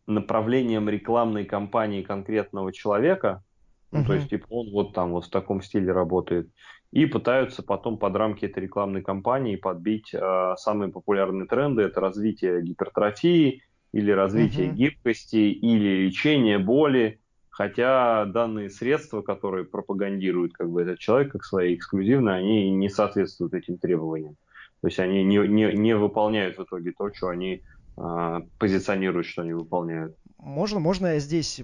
[0.06, 3.42] направлением рекламной кампании конкретного человека,
[3.90, 6.48] ну, то есть, типа, он вот там вот в таком стиле работает.
[6.90, 11.82] И пытаются потом под рамки этой рекламной кампании подбить э, самые популярные тренды.
[11.82, 14.74] Это развитие гипертрофии или развитие uh-huh.
[14.74, 17.20] гибкости или лечение боли.
[17.50, 23.52] Хотя данные средства, которые пропагандирует как бы этот человек как свои эксклюзивные, они не соответствуют
[23.52, 24.36] этим требованиям.
[24.80, 27.62] То есть они не, не, не выполняют в итоге то, что они
[27.96, 30.16] э, позиционируют, что они выполняют.
[30.38, 31.60] Можно, можно я здесь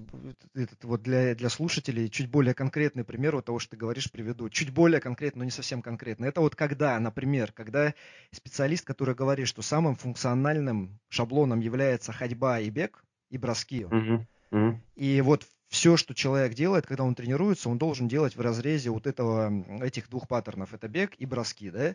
[0.55, 4.49] этот, вот для, для слушателей чуть более конкретный пример вот того, что ты говоришь, приведу.
[4.51, 6.25] Чуть более конкретно, но не совсем конкретно.
[6.25, 7.95] Это вот когда, например, когда
[8.33, 13.83] специалист, который говорит, что самым функциональным шаблоном является ходьба и бег, и броски.
[13.83, 14.27] Uh-huh.
[14.51, 14.77] Uh-huh.
[14.97, 19.07] И вот все, что человек делает, когда он тренируется, он должен делать в разрезе вот
[19.07, 20.75] этого, этих двух паттернов.
[20.75, 21.95] Это бег и броски, да?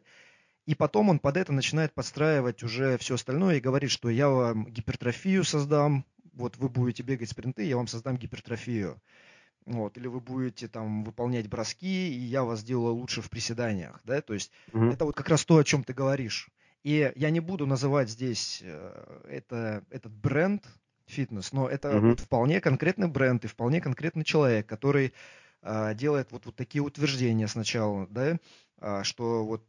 [0.65, 4.68] И потом он под это начинает подстраивать уже все остальное и говорит, что я вам
[4.68, 9.02] гипертрофию создам, вот вы будете бегать спринты, я вам создам гипертрофию.
[9.65, 14.22] Вот, или вы будете там выполнять броски, и я вас сделаю лучше в приседаниях, да,
[14.22, 14.94] то есть mm-hmm.
[14.94, 16.50] это вот как раз то, о чем ты говоришь.
[16.84, 20.63] И я не буду называть здесь э, это, этот бренд,
[21.10, 22.10] фитнес, но это угу.
[22.10, 25.13] вот вполне конкретный бренд и вполне конкретный человек, который
[25.62, 28.38] а, делает вот, вот такие утверждения сначала, да,
[28.78, 29.63] а, что вот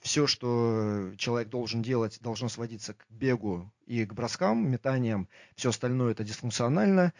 [0.00, 6.12] все, что человек должен делать, должно сводиться к бегу и к броскам, метаниям, все остальное
[6.12, 7.12] это дисфункционально.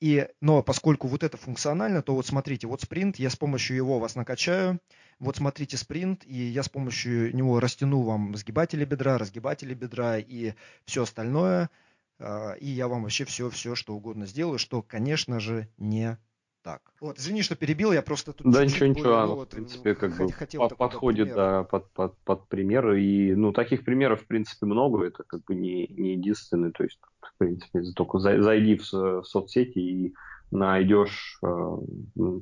[0.00, 3.98] И, но поскольку вот это функционально, то вот смотрите, вот спринт, я с помощью его
[3.98, 4.80] вас накачаю,
[5.18, 10.52] вот смотрите спринт, и я с помощью него растяну вам сгибатели бедра, разгибатели бедра и
[10.84, 11.70] все остальное,
[12.18, 16.18] а, и я вам вообще все-все, что угодно сделаю, что, конечно же, не
[16.64, 16.80] так.
[17.00, 18.50] Вот, извини, что перебил, я просто тут...
[18.50, 23.02] Да, ничего, ничего, вот, в принципе, как бы хотел подходит да, под, под, под примеры,
[23.02, 26.98] и, ну, таких примеров, в принципе, много, это как бы не, не единственный, то есть,
[27.20, 30.14] в принципе, только зайди в, в соцсети и
[30.50, 31.76] найдешь э,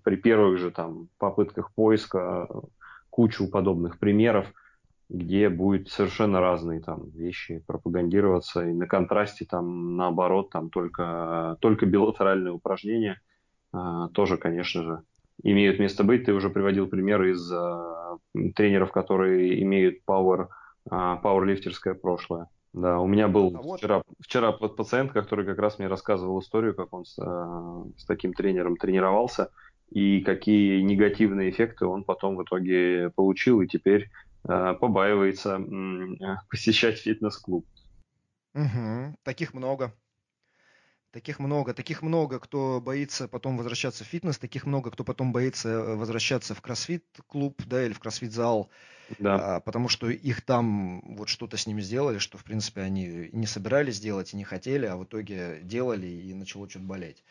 [0.04, 2.48] при первых же там попытках поиска
[3.10, 4.46] кучу подобных примеров,
[5.08, 11.86] где будет совершенно разные там вещи пропагандироваться, и на контрасте там наоборот там только, только
[11.86, 13.20] билатеральные упражнения–
[14.14, 15.02] тоже, конечно же,
[15.42, 16.24] имеют место быть.
[16.24, 18.18] Ты уже приводил примеры из а,
[18.54, 20.48] тренеров, которые имеют power,
[20.90, 22.48] а, пауэрлифтерское прошлое.
[22.72, 24.06] Да, у меня был а вчера, вот...
[24.20, 29.50] вчера пациент, который как раз мне рассказывал историю, как он с, с таким тренером тренировался
[29.90, 34.08] и какие негативные эффекты он потом в итоге получил и теперь
[34.48, 37.66] э, побаивается э, посещать фитнес-клуб.
[38.54, 39.94] Угу, таких много.
[41.12, 45.68] Таких много, таких много, кто боится потом возвращаться в фитнес, таких много, кто потом боится
[45.68, 48.70] э, возвращаться в кроссфит-клуб, да, или в кроссфит-зал,
[49.18, 49.46] да.
[49.56, 53.46] а, потому что их там вот что-то с ними сделали, что, в принципе, они не
[53.46, 57.24] собирались делать и не хотели, а в итоге делали и начало что-то болеть.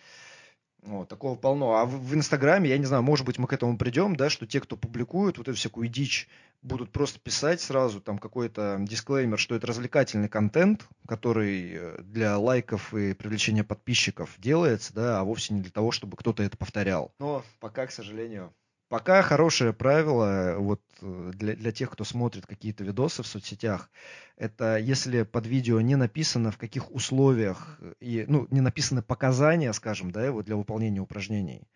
[0.84, 1.76] Вот, такого полно.
[1.76, 4.48] А в, в Инстаграме, я не знаю, может быть, мы к этому придем, да, что
[4.48, 6.28] те, кто публикуют вот эту всякую дичь,
[6.64, 12.94] будут просто писать сразу там какой-то дисклеймер, что это развлекательный контент, который э, для лайков
[12.94, 17.12] и привлечения подписчиков делается, да, а вовсе не для того, чтобы кто-то это повторял.
[17.20, 18.52] Но пока, к сожалению,
[18.92, 23.90] Пока хорошее правило вот э, для, для тех, кто смотрит какие-то видосы в соцсетях,
[24.36, 30.12] это если под видео не написано в каких условиях и ну не написаны показания, скажем,
[30.12, 31.70] да, вот для выполнения упражнений,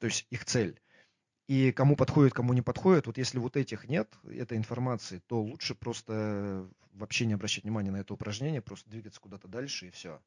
[0.00, 0.80] то есть их цель.
[1.48, 5.76] И кому подходит, кому не подходит, вот если вот этих нет, этой информации, то лучше
[5.76, 10.20] просто вообще не обращать внимания на это упражнение, просто двигаться куда-то дальше и все.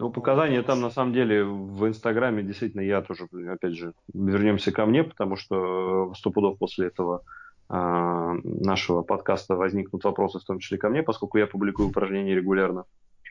[0.00, 4.86] Ну, показания там, на самом деле, в Инстаграме действительно я тоже, опять же, вернемся ко
[4.86, 7.22] мне, потому что сто пудов после этого
[7.68, 12.86] а, нашего подкаста возникнут вопросы, в том числе ко мне, поскольку я публикую упражнения регулярно.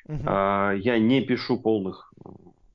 [0.08, 0.20] Угу.
[0.28, 2.14] А, я не пишу полных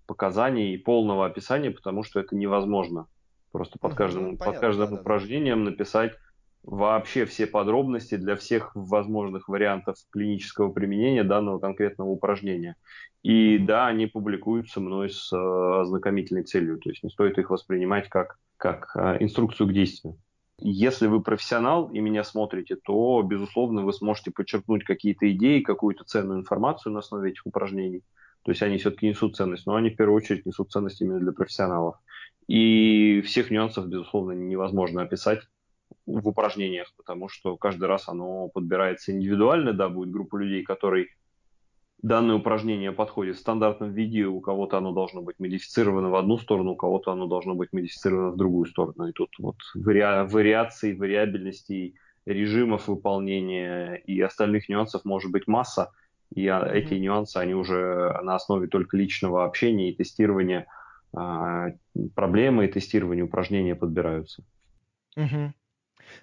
[0.07, 3.07] показаний и полного описания, потому что это невозможно.
[3.53, 5.71] Просто под каждым, ну, понятно, под каждым да, упражнением да.
[5.71, 6.15] написать
[6.65, 12.77] вообще все подробности для всех возможных вариантов клинического применения данного конкретного упражнения.
[13.23, 18.09] И да, они публикуются мной с э, ознакомительной целью, то есть не стоит их воспринимать
[18.09, 20.19] как, как э, инструкцию к действию.
[20.59, 26.41] Если вы профессионал и меня смотрите, то, безусловно, вы сможете подчеркнуть какие-то идеи, какую-то ценную
[26.41, 28.03] информацию на основе этих упражнений.
[28.43, 31.33] То есть они все-таки несут ценность, но они в первую очередь несут ценность именно для
[31.33, 31.97] профессионалов.
[32.47, 35.41] И всех нюансов, безусловно, невозможно описать
[36.07, 41.09] в упражнениях, потому что каждый раз оно подбирается индивидуально, да, будет группа людей, которые
[42.03, 46.73] данное упражнение подходит в стандартном виде, у кого-то оно должно быть модифицировано в одну сторону,
[46.73, 49.09] у кого-то оно должно быть модифицировано в другую сторону.
[49.09, 50.03] И тут вот вари...
[50.27, 55.93] вариаций, вариабельностей режимов выполнения и остальных нюансов может быть масса,
[56.35, 56.73] и mm-hmm.
[56.73, 60.67] эти нюансы, они уже на основе только личного общения и тестирования
[61.15, 61.69] а,
[62.15, 64.45] проблемы и тестирования упражнения подбираются.
[65.17, 65.53] Mm-hmm.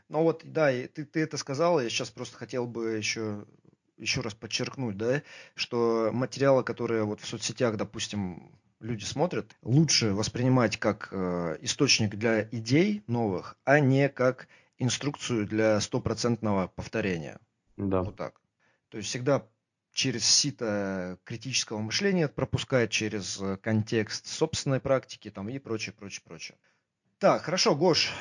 [0.10, 3.46] Ну вот, да, ты, ты это сказал, я сейчас просто хотел бы еще
[3.98, 5.22] еще раз подчеркнуть, да,
[5.56, 12.44] что материалы, которые вот в соцсетях, допустим, люди смотрят, лучше воспринимать как э, источник для
[12.52, 14.48] идей новых, а не как
[14.80, 17.40] инструкцию для стопроцентного повторения.
[17.78, 18.02] Да.
[18.02, 18.42] Вот так.
[18.90, 19.48] То есть всегда
[19.94, 26.58] через сито критического мышления пропускать, через э, контекст собственной практики там, и прочее, прочее, прочее.
[27.20, 28.12] Так, хорошо, Гош,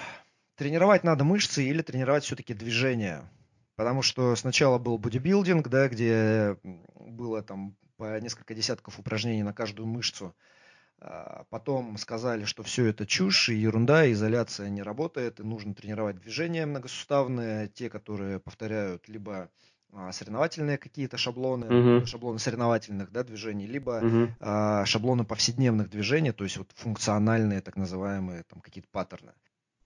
[0.60, 3.22] тренировать надо мышцы или тренировать все-таки движение?
[3.76, 6.58] Потому что сначала был бодибилдинг, да, где
[6.94, 10.36] было там по несколько десятков упражнений на каждую мышцу.
[11.00, 16.20] А потом сказали, что все это чушь и ерунда, изоляция не работает, и нужно тренировать
[16.20, 19.48] движения многосуставные, те, которые повторяют либо
[19.94, 22.04] а, соревновательные какие-то шаблоны, uh-huh.
[22.04, 24.30] шаблоны соревновательных да, движений, либо uh-huh.
[24.40, 29.32] а, шаблоны повседневных движений, то есть вот функциональные так называемые там какие-то паттерны.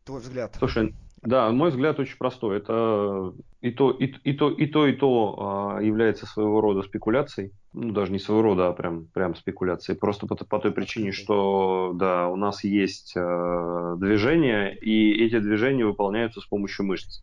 [0.04, 0.54] Твой взгляд?
[0.58, 2.58] Слушай, Да, мой взгляд очень простой.
[2.58, 7.52] Это и то, и, и то, и то, и то э, является своего рода спекуляцией.
[7.72, 9.98] Ну, даже не своего рода, а прям, прям спекуляцией.
[9.98, 15.86] Просто по, по той причине, что да, у нас есть э, движения, и эти движения
[15.86, 17.22] выполняются с помощью мышц.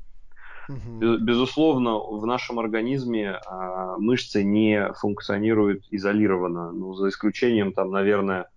[0.70, 8.48] Безусловно, в нашем организме а, мышцы не функционируют изолированно, ну, за исключением, там, наверное,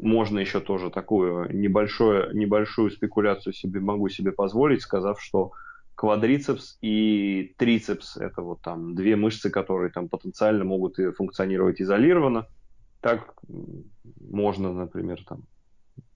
[0.00, 5.52] можно еще тоже такую небольшую, небольшую спекуляцию себе могу себе позволить, сказав, что
[5.94, 12.46] квадрицепс и трицепс это вот там две мышцы, которые там потенциально могут и функционировать изолированно.
[13.00, 13.34] Так
[14.20, 15.42] можно, например, там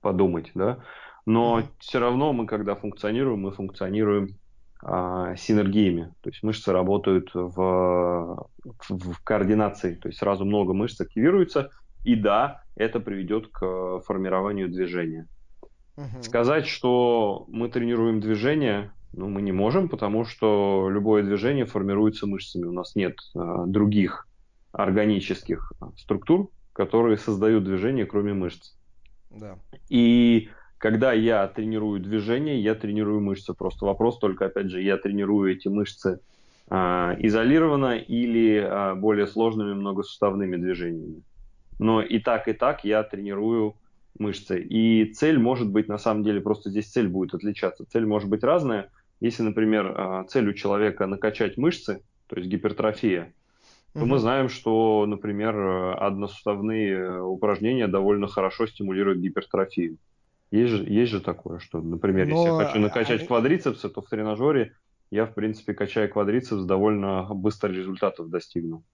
[0.01, 0.79] подумать, да.
[1.27, 1.66] Но mm-hmm.
[1.79, 4.37] все равно мы, когда функционируем, мы функционируем
[4.83, 6.14] а, синергиями.
[6.23, 8.49] То есть мышцы работают в, в,
[8.88, 9.94] в координации.
[9.94, 11.70] То есть сразу много мышц активируется.
[12.05, 15.29] И да, это приведет к формированию движения.
[15.97, 16.23] Угу.
[16.23, 22.65] Сказать, что мы тренируем движение, ну, мы не можем, потому что любое движение формируется мышцами.
[22.65, 24.27] У нас нет а, других
[24.73, 28.75] органических структур, которые создают движение, кроме мышц.
[29.31, 29.57] Да.
[29.89, 33.55] И когда я тренирую движение, я тренирую мышцы.
[33.55, 36.21] Просто вопрос только, опять же, я тренирую эти мышцы
[36.69, 36.75] э,
[37.21, 41.23] изолированно или э, более сложными многосуставными движениями.
[41.79, 43.77] Но и так, и так я тренирую
[44.19, 44.61] мышцы.
[44.61, 47.85] И цель может быть, на самом деле, просто здесь цель будет отличаться.
[47.87, 48.91] Цель может быть разная.
[49.21, 53.33] Если, например, э, цель у человека накачать мышцы, то есть гипертрофия,
[53.93, 54.07] то угу.
[54.07, 55.57] мы знаем, что, например,
[56.01, 59.99] односуставные упражнения довольно хорошо стимулируют гипертрофию.
[60.51, 62.37] Есть же, есть же такое, что, например, Но...
[62.37, 63.27] если я хочу накачать они...
[63.27, 64.75] квадрицепсы, то в тренажере
[65.11, 68.85] я, в принципе, качая квадрицепс, довольно быстро результатов достигну.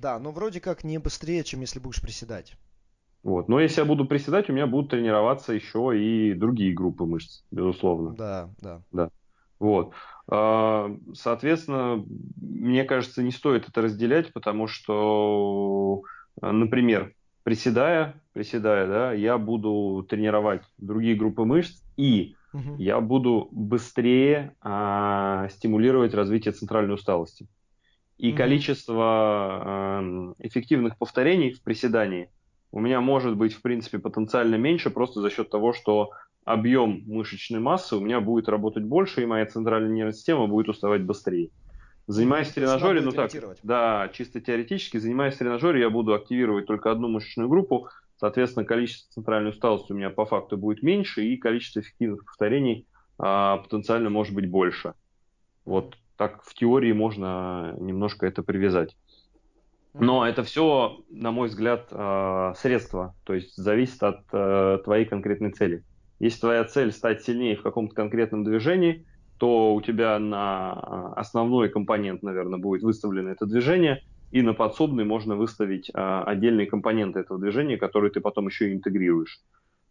[0.00, 2.54] Да, но вроде как не быстрее, чем если будешь приседать.
[3.22, 3.48] Вот.
[3.48, 8.14] Но если я буду приседать, у меня будут тренироваться еще и другие группы мышц, безусловно.
[8.14, 8.82] Да, да.
[8.92, 9.10] Да.
[9.58, 9.92] Вот.
[10.26, 12.02] А, соответственно,
[12.40, 16.00] мне кажется, не стоит это разделять, потому что,
[16.40, 22.76] например, приседая, приседая, да, я буду тренировать другие группы мышц и угу.
[22.78, 27.46] я буду быстрее а, стимулировать развитие центральной усталости.
[28.20, 28.36] И угу.
[28.36, 32.28] количество а, эффективных повторений в приседании
[32.70, 36.10] у меня может быть, в принципе, потенциально меньше просто за счет того, что
[36.44, 41.02] объем мышечной массы у меня будет работать больше, и моя центральная нервная система будет уставать
[41.02, 41.48] быстрее.
[42.08, 43.30] Занимаясь в тренажере, ну так,
[43.62, 49.14] да, чисто теоретически, занимаясь в тренажере, я буду активировать только одну мышечную группу, соответственно, количество
[49.14, 52.86] центральной усталости у меня по факту будет меньше, и количество эффективных повторений
[53.18, 54.92] а, потенциально может быть больше.
[55.64, 58.94] Вот так в теории можно немножко это привязать.
[59.94, 65.50] Но это все, на мой взгляд, а, средства, то есть зависит от а, твоей конкретной
[65.52, 65.82] цели.
[66.18, 69.06] Если твоя цель стать сильнее в каком-то конкретном движении,
[69.38, 70.72] то у тебя на
[71.14, 77.20] основной компонент, наверное, будет выставлено это движение, и на подсобный можно выставить а, отдельные компоненты
[77.20, 79.40] этого движения, которые ты потом еще и интегрируешь.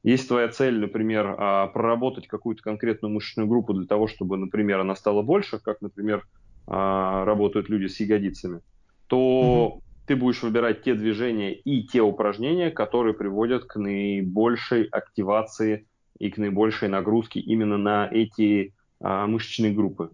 [0.04, 4.96] Есть твоя цель, например, а, проработать какую-то конкретную мышечную группу для того, чтобы, например, она
[4.96, 6.26] стала больше, как, например,
[6.68, 8.62] а, работают люди с ягодицами,
[9.08, 15.86] то mm ты будешь выбирать те движения и те упражнения, которые приводят к наибольшей активации
[16.18, 20.10] и к наибольшей нагрузке именно на эти а, мышечные группы.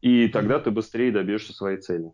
[0.00, 2.10] И тогда ты быстрее добьешься своей цели.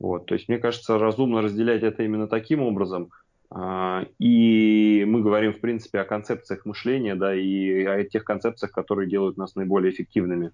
[0.00, 3.10] Вот, то есть, мне кажется, разумно разделять это именно таким образом.
[3.54, 9.10] А, и мы говорим, в принципе, о концепциях мышления, да, и о тех концепциях, которые
[9.10, 10.52] делают нас наиболее эффективными,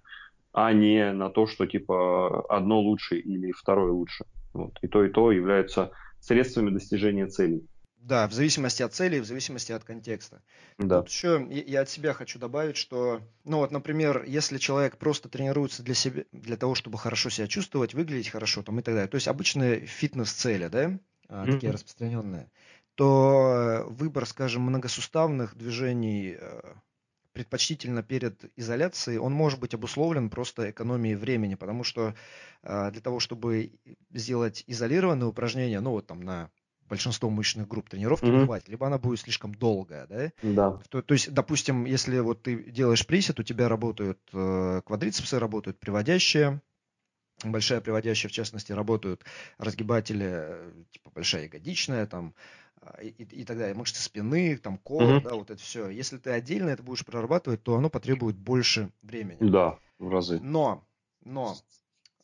[0.52, 4.24] а не на то, что типа одно лучше или второе лучше.
[4.52, 4.76] Вот.
[4.82, 7.64] И то, и то являются средствами достижения целей.
[7.98, 10.42] Да, в зависимости от цели, в зависимости от контекста.
[10.78, 11.02] Да.
[11.02, 15.84] Тут еще я от себя хочу добавить, что, ну вот, например, если человек просто тренируется
[15.84, 19.16] для себя, для того, чтобы хорошо себя чувствовать, выглядеть хорошо, там и так далее, то
[19.16, 21.52] есть обычные фитнес-цели, да, mm-hmm.
[21.52, 22.50] такие распространенные,
[22.98, 26.60] то выбор, скажем, многосуставных движений э,
[27.32, 32.16] предпочтительно перед изоляцией, он может быть обусловлен просто экономией времени, потому что
[32.64, 33.70] э, для того, чтобы
[34.10, 36.50] сделать изолированные упражнения, ну вот там на
[36.88, 38.46] большинство мышечных групп тренировки mm-hmm.
[38.46, 40.32] хватит, либо она будет слишком долгая, да?
[40.42, 40.80] Да.
[40.88, 45.78] То, то есть, допустим, если вот ты делаешь присед, у тебя работают э, квадрицепсы, работают
[45.78, 46.60] приводящие,
[47.44, 49.24] большая приводящая, в частности, работают
[49.58, 52.67] разгибатели, э, типа большая ягодичная, там, э,
[53.02, 55.22] и, и, и так далее, мышцы спины, там, кор, mm-hmm.
[55.22, 55.88] да, вот это все.
[55.88, 59.38] Если ты отдельно это будешь прорабатывать, то оно потребует больше времени.
[59.40, 60.40] Да, в разы.
[60.40, 60.84] Но,
[61.24, 61.56] но,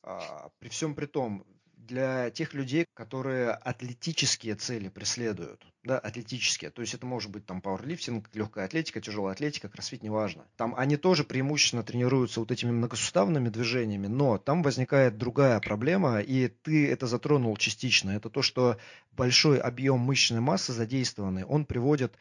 [0.03, 1.45] а, при всем при том,
[1.87, 7.61] для тех людей, которые атлетические цели преследуют, да, атлетические, то есть это может быть там
[7.61, 10.47] пауэрлифтинг, легкая атлетика, тяжелая атлетика, кроссфит, неважно.
[10.57, 16.49] Там они тоже преимущественно тренируются вот этими многосуставными движениями, но там возникает другая проблема, и
[16.49, 18.79] ты это затронул частично, это то, что
[19.13, 22.17] большой объем мышечной массы задействованный, он приводит,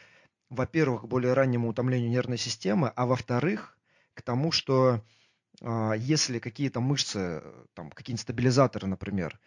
[0.50, 3.78] во-первых, к более раннему утомлению нервной системы, а во-вторых,
[4.14, 5.02] к тому, что
[5.62, 7.44] а, если какие-то мышцы,
[7.74, 9.40] там, какие-нибудь стабилизаторы, например,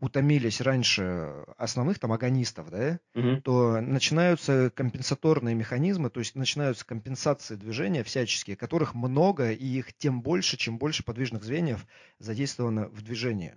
[0.00, 3.40] утомились раньше основных там агонистов, да, угу.
[3.40, 10.22] то начинаются компенсаторные механизмы, то есть начинаются компенсации движения всяческие, которых много, и их тем
[10.22, 11.86] больше, чем больше подвижных звеньев
[12.18, 13.54] задействовано в движении.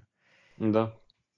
[0.57, 0.95] Да.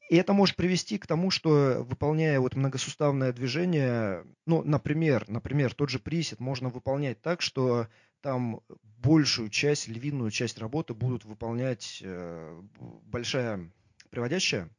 [0.09, 5.89] И это может привести к тому, что выполняя вот многосуставное движение, ну, например, например, тот
[5.89, 7.87] же присед можно выполнять так, что
[8.21, 8.61] там
[8.99, 12.61] большую часть, львиную часть работы будут выполнять э,
[13.05, 13.71] большая
[14.09, 14.69] приводящая.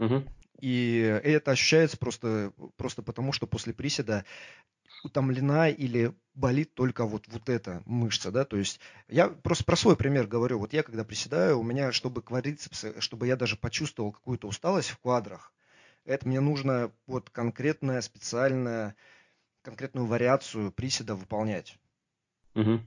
[0.00, 0.24] Угу.
[0.60, 4.24] И это ощущается просто, просто потому, что после приседа
[5.02, 9.96] утомлена или болит только вот, вот эта мышца, да, то есть я просто про свой
[9.96, 14.48] пример говорю, вот я когда приседаю, у меня, чтобы квадрицепсы, чтобы я даже почувствовал какую-то
[14.48, 15.54] усталость в квадрах,
[16.04, 18.94] это мне нужно вот конкретная, специальная,
[19.62, 21.78] конкретную вариацию приседа выполнять.
[22.54, 22.80] Угу.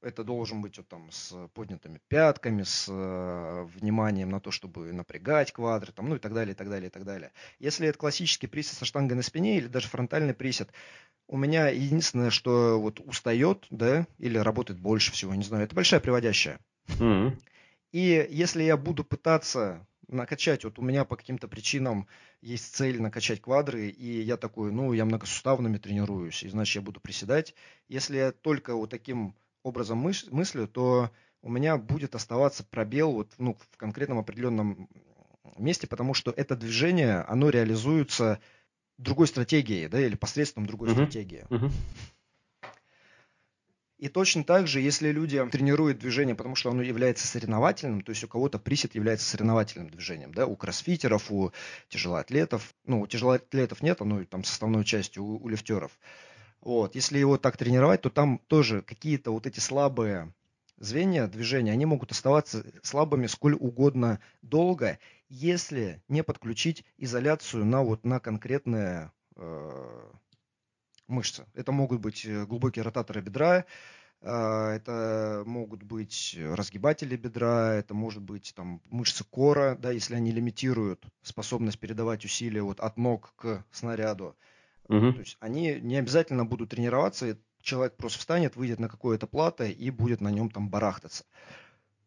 [0.00, 5.52] Это должен быть вот там с поднятыми пятками, с э, вниманием на то, чтобы напрягать
[5.52, 7.32] квадры, там, ну и так далее, и так далее, и так далее.
[7.58, 10.70] Если это классический присед со штангой на спине или даже фронтальный присед,
[11.26, 16.00] у меня единственное, что вот устает, да, или работает больше всего, не знаю, это большая
[16.00, 16.60] приводящая.
[16.98, 17.36] Mm-hmm.
[17.92, 22.06] И если я буду пытаться накачать, вот у меня по каким-то причинам
[22.40, 27.00] есть цель накачать квадры, и я такой, ну, я многосуставными тренируюсь, и значит, я буду
[27.00, 27.54] приседать.
[27.88, 31.10] Если я только вот таким образом мыс- мыслю, то
[31.42, 34.88] у меня будет оставаться пробел вот, ну, в конкретном определенном
[35.56, 38.40] месте, потому что это движение, оно реализуется
[38.98, 40.94] другой стратегией, да, или посредством другой uh-huh.
[40.94, 41.46] стратегии.
[41.48, 41.70] Uh-huh.
[43.98, 48.22] И точно так же, если люди тренируют движение, потому что оно является соревновательным, то есть
[48.22, 51.50] у кого-то присед является соревновательным движением, да, у кроссфитеров, у
[51.88, 55.90] тяжелоатлетов, ну, у тяжелоатлетов нет, оно там составной частью у, у лифтеров.
[56.60, 60.32] Вот, если его так тренировать, то там тоже какие-то вот эти слабые
[60.76, 64.98] звенья движения, они могут оставаться слабыми сколь угодно долго,
[65.28, 70.10] если не подключить изоляцию на вот на конкретные э,
[71.06, 71.46] мышцы.
[71.54, 73.64] Это могут быть э, глубокие ротаторы бедра,
[74.20, 80.32] а, это могут быть разгибатели бедра, это может быть там мышцы кора, да, если они
[80.32, 84.36] лимитируют способность передавать усилия вот от ног к снаряду.
[84.88, 85.12] Угу.
[85.12, 89.90] То есть они не обязательно будут тренироваться, человек просто встанет, выйдет на какое-то плато и
[89.90, 91.24] будет на нем там барахтаться.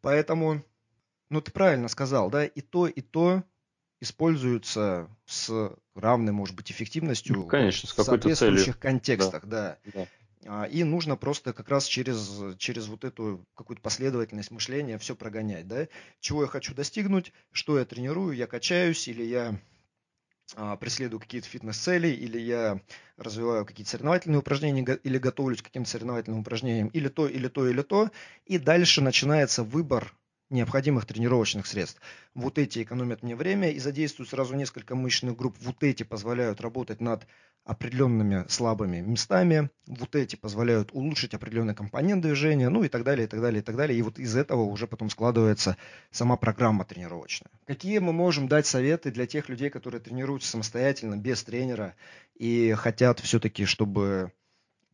[0.02, 0.64] Поэтому,
[1.30, 3.44] ну ты правильно сказал, да, и то, и то
[4.00, 8.80] используются с равной, может быть, эффективностью ну, Конечно, в соответствующих целью.
[8.80, 9.78] контекстах, да.
[9.94, 10.08] да.
[10.48, 15.68] А, и нужно просто как раз через, через вот эту какую-то последовательность мышления все прогонять.
[15.68, 15.88] Да?
[16.20, 19.60] Чего я хочу достигнуть, что я тренирую, я качаюсь или я
[20.80, 22.80] преследую какие-то фитнес-цели, или я
[23.18, 27.82] развиваю какие-то соревновательные упражнения, или готовлюсь к каким-то соревновательным упражнениям, или то, или то, или
[27.82, 28.10] то.
[28.46, 30.14] И дальше начинается выбор
[30.52, 32.00] необходимых тренировочных средств.
[32.36, 35.56] Вот эти экономят мне время и задействуют сразу несколько мышечных групп.
[35.62, 37.26] Вот эти позволяют работать над
[37.64, 39.70] определенными слабыми местами.
[39.88, 43.64] Вот эти позволяют улучшить определенный компонент движения, ну и так далее, и так далее, и
[43.64, 43.98] так далее.
[43.98, 45.78] И вот из этого уже потом складывается
[46.10, 47.52] сама программа тренировочная.
[47.66, 51.96] Какие мы можем дать советы для тех людей, которые тренируются самостоятельно, без тренера
[52.36, 54.32] и хотят все-таки, чтобы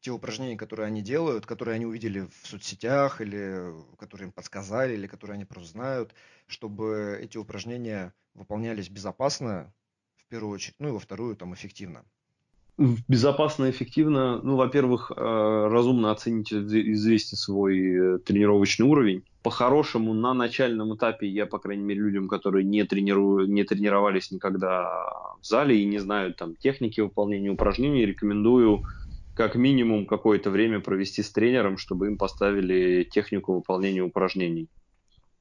[0.08, 5.06] те упражнения, которые они делают, которые они увидели в соцсетях, или которые им подсказали, или
[5.06, 6.16] которые они просто знают,
[6.48, 9.74] чтобы эти упражнения выполнялись безопасно,
[10.16, 12.06] в первую очередь, ну и во вторую, там, эффективно.
[12.78, 19.24] Безопасно эффективно, ну, во-первых, э, разумно оценить известен свой э, тренировочный уровень.
[19.44, 24.86] По-хорошему, на начальном этапе я, по крайней мере, людям, которые не, тренирую, не тренировались никогда
[25.42, 28.86] в зале и не знают там техники выполнения упражнений, рекомендую
[29.38, 34.68] как минимум какое-то время провести с тренером, чтобы им поставили технику выполнения упражнений.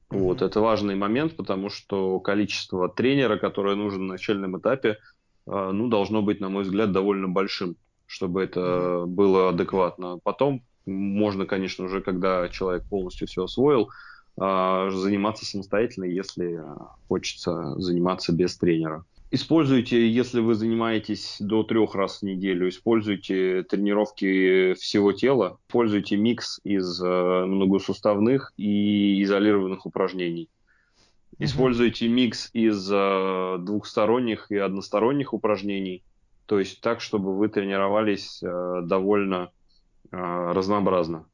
[0.09, 0.19] Mm-hmm.
[0.19, 4.89] Вот, это важный момент, потому что количество тренера, которое нужно на начальном этапе,
[5.47, 7.75] э, ну, должно быть, на мой взгляд, довольно большим,
[8.05, 9.05] чтобы это mm-hmm.
[9.07, 10.19] было адекватно.
[10.23, 13.89] Потом можно, конечно, уже, когда человек полностью все освоил,
[14.39, 16.61] э, заниматься самостоятельно, если
[17.09, 19.03] хочется заниматься без тренера.
[19.29, 26.61] Используйте, если вы занимаетесь до трех раз в неделю, используйте тренировки всего тела, используйте микс
[26.63, 30.49] из э, многосуставных и изолированных упражнений.
[31.39, 36.05] Используйте микс из э, двухсторонних и односторонних упражнений,
[36.45, 39.51] то есть так, чтобы вы тренировались э, довольно
[40.09, 41.27] разнообразно.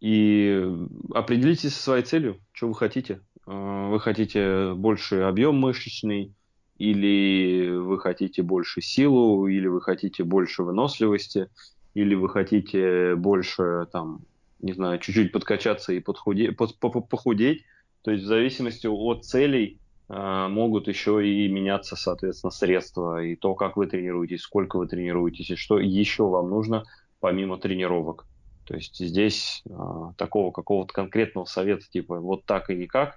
[0.00, 0.66] И
[1.12, 3.20] определитесь со своей целью, что вы хотите.
[3.44, 6.32] Вы хотите больше объем мышечный,
[6.78, 11.48] или вы хотите больше силу, или вы хотите больше выносливости,
[11.94, 14.20] или вы хотите больше, там,
[14.60, 17.64] не знаю, чуть-чуть подкачаться и подхудеть, похудеть.
[18.02, 23.54] То есть в зависимости от целей э, могут еще и меняться, соответственно, средства и то,
[23.54, 26.84] как вы тренируетесь, сколько вы тренируетесь и что еще вам нужно
[27.20, 28.26] помимо тренировок.
[28.64, 29.72] То есть здесь э,
[30.16, 33.16] такого какого-то конкретного совета типа вот так и никак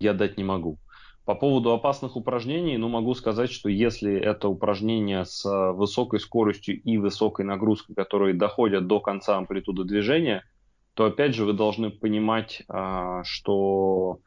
[0.00, 0.78] я дать не могу.
[1.28, 6.96] По поводу опасных упражнений, ну, могу сказать, что если это упражнения с высокой скоростью и
[6.96, 10.42] высокой нагрузкой, которые доходят до конца амплитуды движения,
[10.94, 14.20] то опять же вы должны понимать, а, что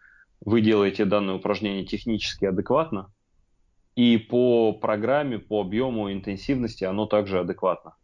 [0.46, 3.12] вы делаете данное упражнение технически адекватно,
[3.96, 7.96] и по программе, по объему интенсивности оно также адекватно.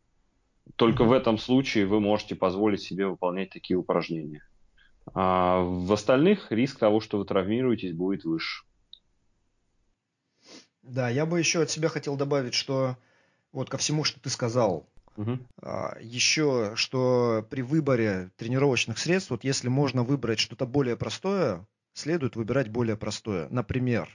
[0.75, 4.41] Только в этом случае вы можете позволить себе выполнять такие упражнения.
[5.13, 8.63] А в остальных риск того, что вы травмируетесь, будет выше.
[10.87, 12.97] Да, я бы еще от себя хотел добавить, что
[13.51, 15.39] вот ко всему, что ты сказал, Угу.
[15.63, 22.35] А, еще, что при выборе тренировочных средств, вот если можно выбрать что-то более простое, следует
[22.35, 23.47] выбирать более простое.
[23.49, 24.07] Например,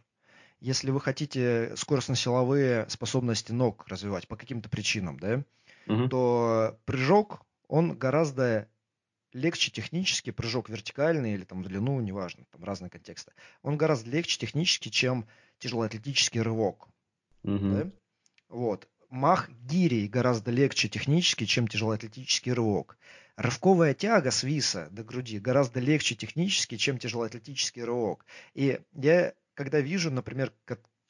[0.61, 5.43] если вы хотите скоростно-силовые способности ног развивать по каким-то причинам, да,
[5.89, 6.09] угу.
[6.09, 8.69] то прыжок, он гораздо
[9.33, 14.39] легче технически, прыжок вертикальный или там в длину, неважно, там разные контексты, он гораздо легче
[14.39, 15.27] технически, чем
[15.59, 16.89] тяжелоатлетический рывок.
[17.45, 17.69] Угу.
[17.71, 17.91] Да?
[18.49, 22.99] Вот мах гирей гораздо легче технически, чем тяжелоатлетический рывок.
[23.37, 28.25] Рывковая тяга с виса до груди гораздо легче технически, чем тяжелоатлетический рывок.
[28.55, 30.53] И я, когда вижу, например,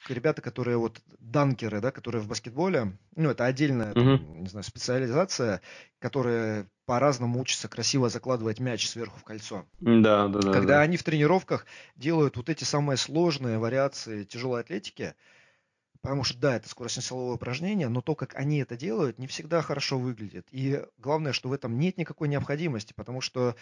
[0.08, 4.40] ребята, которые вот данкеры, да, которые в баскетболе, ну, это отдельная, uh-huh.
[4.40, 5.60] не знаю, специализация,
[5.98, 9.64] которые по-разному учатся красиво закладывать мяч сверху в кольцо.
[9.80, 10.52] Да, да, да.
[10.52, 10.80] Когда да.
[10.80, 15.14] они в тренировках делают вот эти самые сложные вариации тяжелой атлетики,
[16.02, 20.00] Потому что, да, это скоростно-силовое упражнение, но то, как они это делают, не всегда хорошо
[20.00, 20.48] выглядит.
[20.50, 23.54] И главное, что в этом нет никакой необходимости, потому что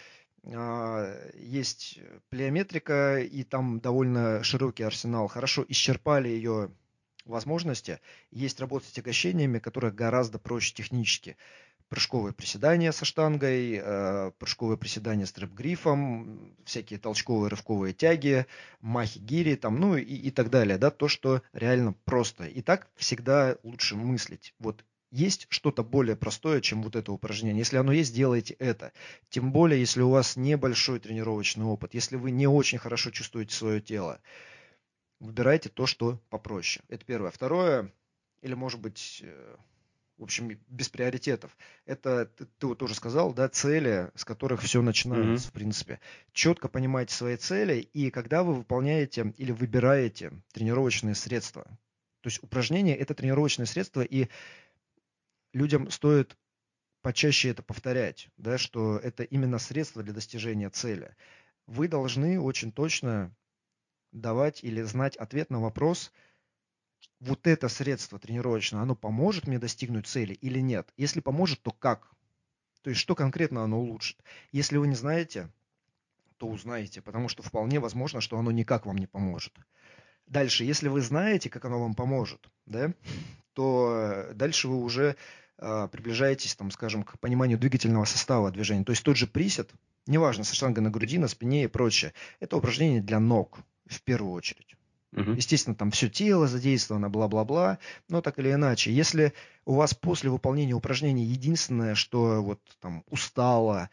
[0.43, 5.27] э, есть плеометрика, и там довольно широкий арсенал.
[5.27, 6.71] Хорошо исчерпали ее
[7.25, 7.99] возможности.
[8.31, 11.37] Есть работа с отягощениями, которые гораздо проще технически
[11.91, 18.45] прыжковые приседания со штангой, э, прыжковые приседания с трэп-грифом, всякие толчковые рывковые тяги,
[18.79, 22.45] махи гири, там, ну и, и так далее, да, то, что реально просто.
[22.45, 24.55] И так всегда лучше мыслить.
[24.57, 27.59] Вот есть что-то более простое, чем вот это упражнение.
[27.59, 28.93] Если оно есть, делайте это.
[29.27, 33.81] Тем более, если у вас небольшой тренировочный опыт, если вы не очень хорошо чувствуете свое
[33.81, 34.21] тело,
[35.19, 36.85] выбирайте то, что попроще.
[36.87, 37.31] Это первое.
[37.31, 37.91] Второе,
[38.41, 39.57] или может быть э,
[40.21, 41.57] в общем, без приоритетов.
[41.87, 45.49] Это ты, ты вот тоже сказал, да, цели, с которых все начинается, mm-hmm.
[45.49, 45.99] в принципе.
[46.31, 52.95] Четко понимаете свои цели, и когда вы выполняете или выбираете тренировочные средства, то есть упражнение–
[52.97, 54.27] это тренировочное средство, и
[55.53, 56.37] людям стоит
[57.01, 61.15] почаще это повторять, да, что это именно средство для достижения цели.
[61.65, 63.35] Вы должны очень точно
[64.11, 66.11] давать или знать ответ на вопрос–
[67.19, 70.91] вот это средство тренировочное, оно поможет мне достигнуть цели или нет?
[70.97, 72.11] Если поможет, то как?
[72.81, 74.17] То есть что конкретно оно улучшит?
[74.51, 75.49] Если вы не знаете,
[76.37, 79.53] то узнаете, потому что вполне возможно, что оно никак вам не поможет.
[80.25, 82.93] Дальше, если вы знаете, как оно вам поможет, да,
[83.53, 85.15] то дальше вы уже
[85.57, 88.83] э, приближаетесь, там, скажем, к пониманию двигательного состава движения.
[88.83, 89.69] То есть тот же присед,
[90.07, 94.33] неважно, со штангой на груди, на спине и прочее, это упражнение для ног в первую
[94.33, 94.75] очередь.
[95.13, 95.31] Угу.
[95.31, 97.79] Естественно, там все тело задействовано, бла-бла-бла.
[98.07, 99.33] Но так или иначе, если
[99.65, 103.89] у вас после выполнения упражнений единственное, что вот там устало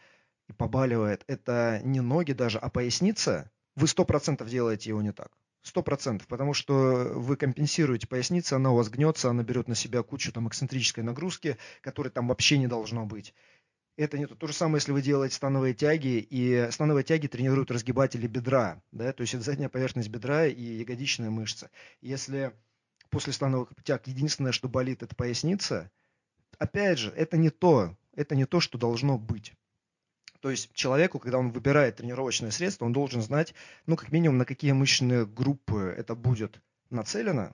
[0.47, 5.31] и побаливает, это не ноги даже, а поясница, вы сто процентов делаете его не так.
[5.61, 10.03] Сто процентов, потому что вы компенсируете поясницу, она у вас гнется, она берет на себя
[10.03, 13.33] кучу там эксцентрической нагрузки, которой там вообще не должно быть.
[13.99, 14.35] Это не то.
[14.35, 19.11] То же самое, если вы делаете становые тяги, и становые тяги тренируют разгибатели бедра, да,
[19.11, 21.69] то есть это задняя поверхность бедра и ягодичная мышца.
[21.99, 22.53] Если
[23.09, 25.91] после становых тяг единственное, что болит, это поясница,
[26.57, 29.51] опять же, это не то, это не то, что должно быть.
[30.39, 33.53] То есть человеку, когда он выбирает тренировочное средство, он должен знать,
[33.85, 37.53] ну, как минимум, на какие мышечные группы это будет нацелено,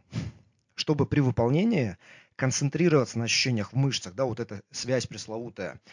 [0.75, 1.97] чтобы при выполнении
[2.35, 5.81] концентрироваться на ощущениях в мышцах, да, вот эта связь пресловутая–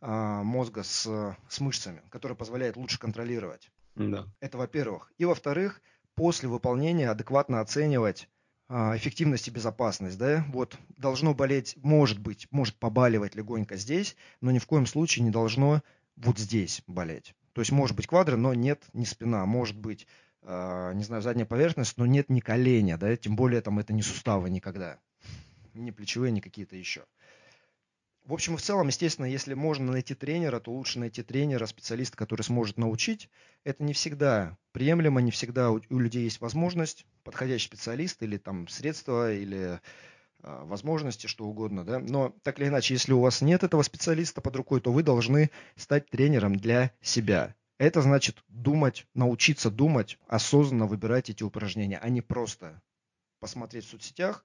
[0.00, 3.70] мозга с, с мышцами, которая позволяет лучше контролировать.
[3.96, 4.26] Да.
[4.40, 5.12] Это во-первых.
[5.18, 5.82] И во-вторых,
[6.14, 8.28] после выполнения адекватно оценивать
[8.68, 14.50] а, эффективность и безопасность, да, вот должно болеть, может быть, может побаливать легонько здесь, но
[14.52, 15.82] ни в коем случае не должно
[16.16, 17.34] вот здесь болеть.
[17.52, 20.06] То есть может быть квадро, но нет ни спина, может быть,
[20.42, 24.02] э, не знаю, задняя поверхность, но нет ни коленя, да, тем более там это не
[24.02, 24.98] суставы никогда,
[25.74, 27.06] ни плечевые, ни какие-то еще.
[28.24, 32.42] В общем в целом, естественно, если можно найти тренера, то лучше найти тренера, специалиста, который
[32.42, 33.28] сможет научить.
[33.64, 38.68] Это не всегда приемлемо, не всегда у, у людей есть возможность, подходящий специалист или там
[38.68, 39.80] средства, или
[40.42, 41.98] э, возможности, что угодно, да.
[41.98, 45.50] Но так или иначе, если у вас нет этого специалиста под рукой, то вы должны
[45.76, 47.54] стать тренером для себя.
[47.78, 52.82] Это значит думать, научиться думать, осознанно выбирать эти упражнения, а не просто
[53.40, 54.44] посмотреть в соцсетях,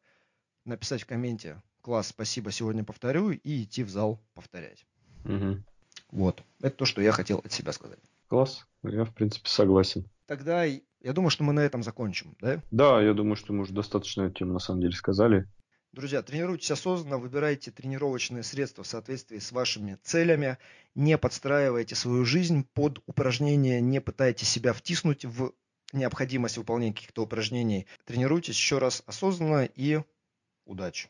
[0.64, 4.88] написать в комменте класс, спасибо, сегодня повторю, и идти в зал повторять.
[5.24, 5.64] Угу.
[6.14, 6.42] Вот.
[6.60, 8.00] Это то, что я хотел от себя сказать.
[8.28, 8.66] Класс.
[8.82, 10.10] Я, в принципе, согласен.
[10.26, 12.60] Тогда я думаю, что мы на этом закончим, да?
[12.72, 15.48] Да, я думаю, что мы уже достаточно эту тему на самом деле сказали.
[15.92, 20.58] Друзья, тренируйтесь осознанно, выбирайте тренировочные средства в соответствии с вашими целями,
[20.96, 25.54] не подстраивайте свою жизнь под упражнения, не пытайтесь себя втиснуть в
[25.94, 27.86] необходимость выполнения каких-то упражнений.
[28.06, 30.02] Тренируйтесь еще раз осознанно и
[30.66, 31.10] удачи!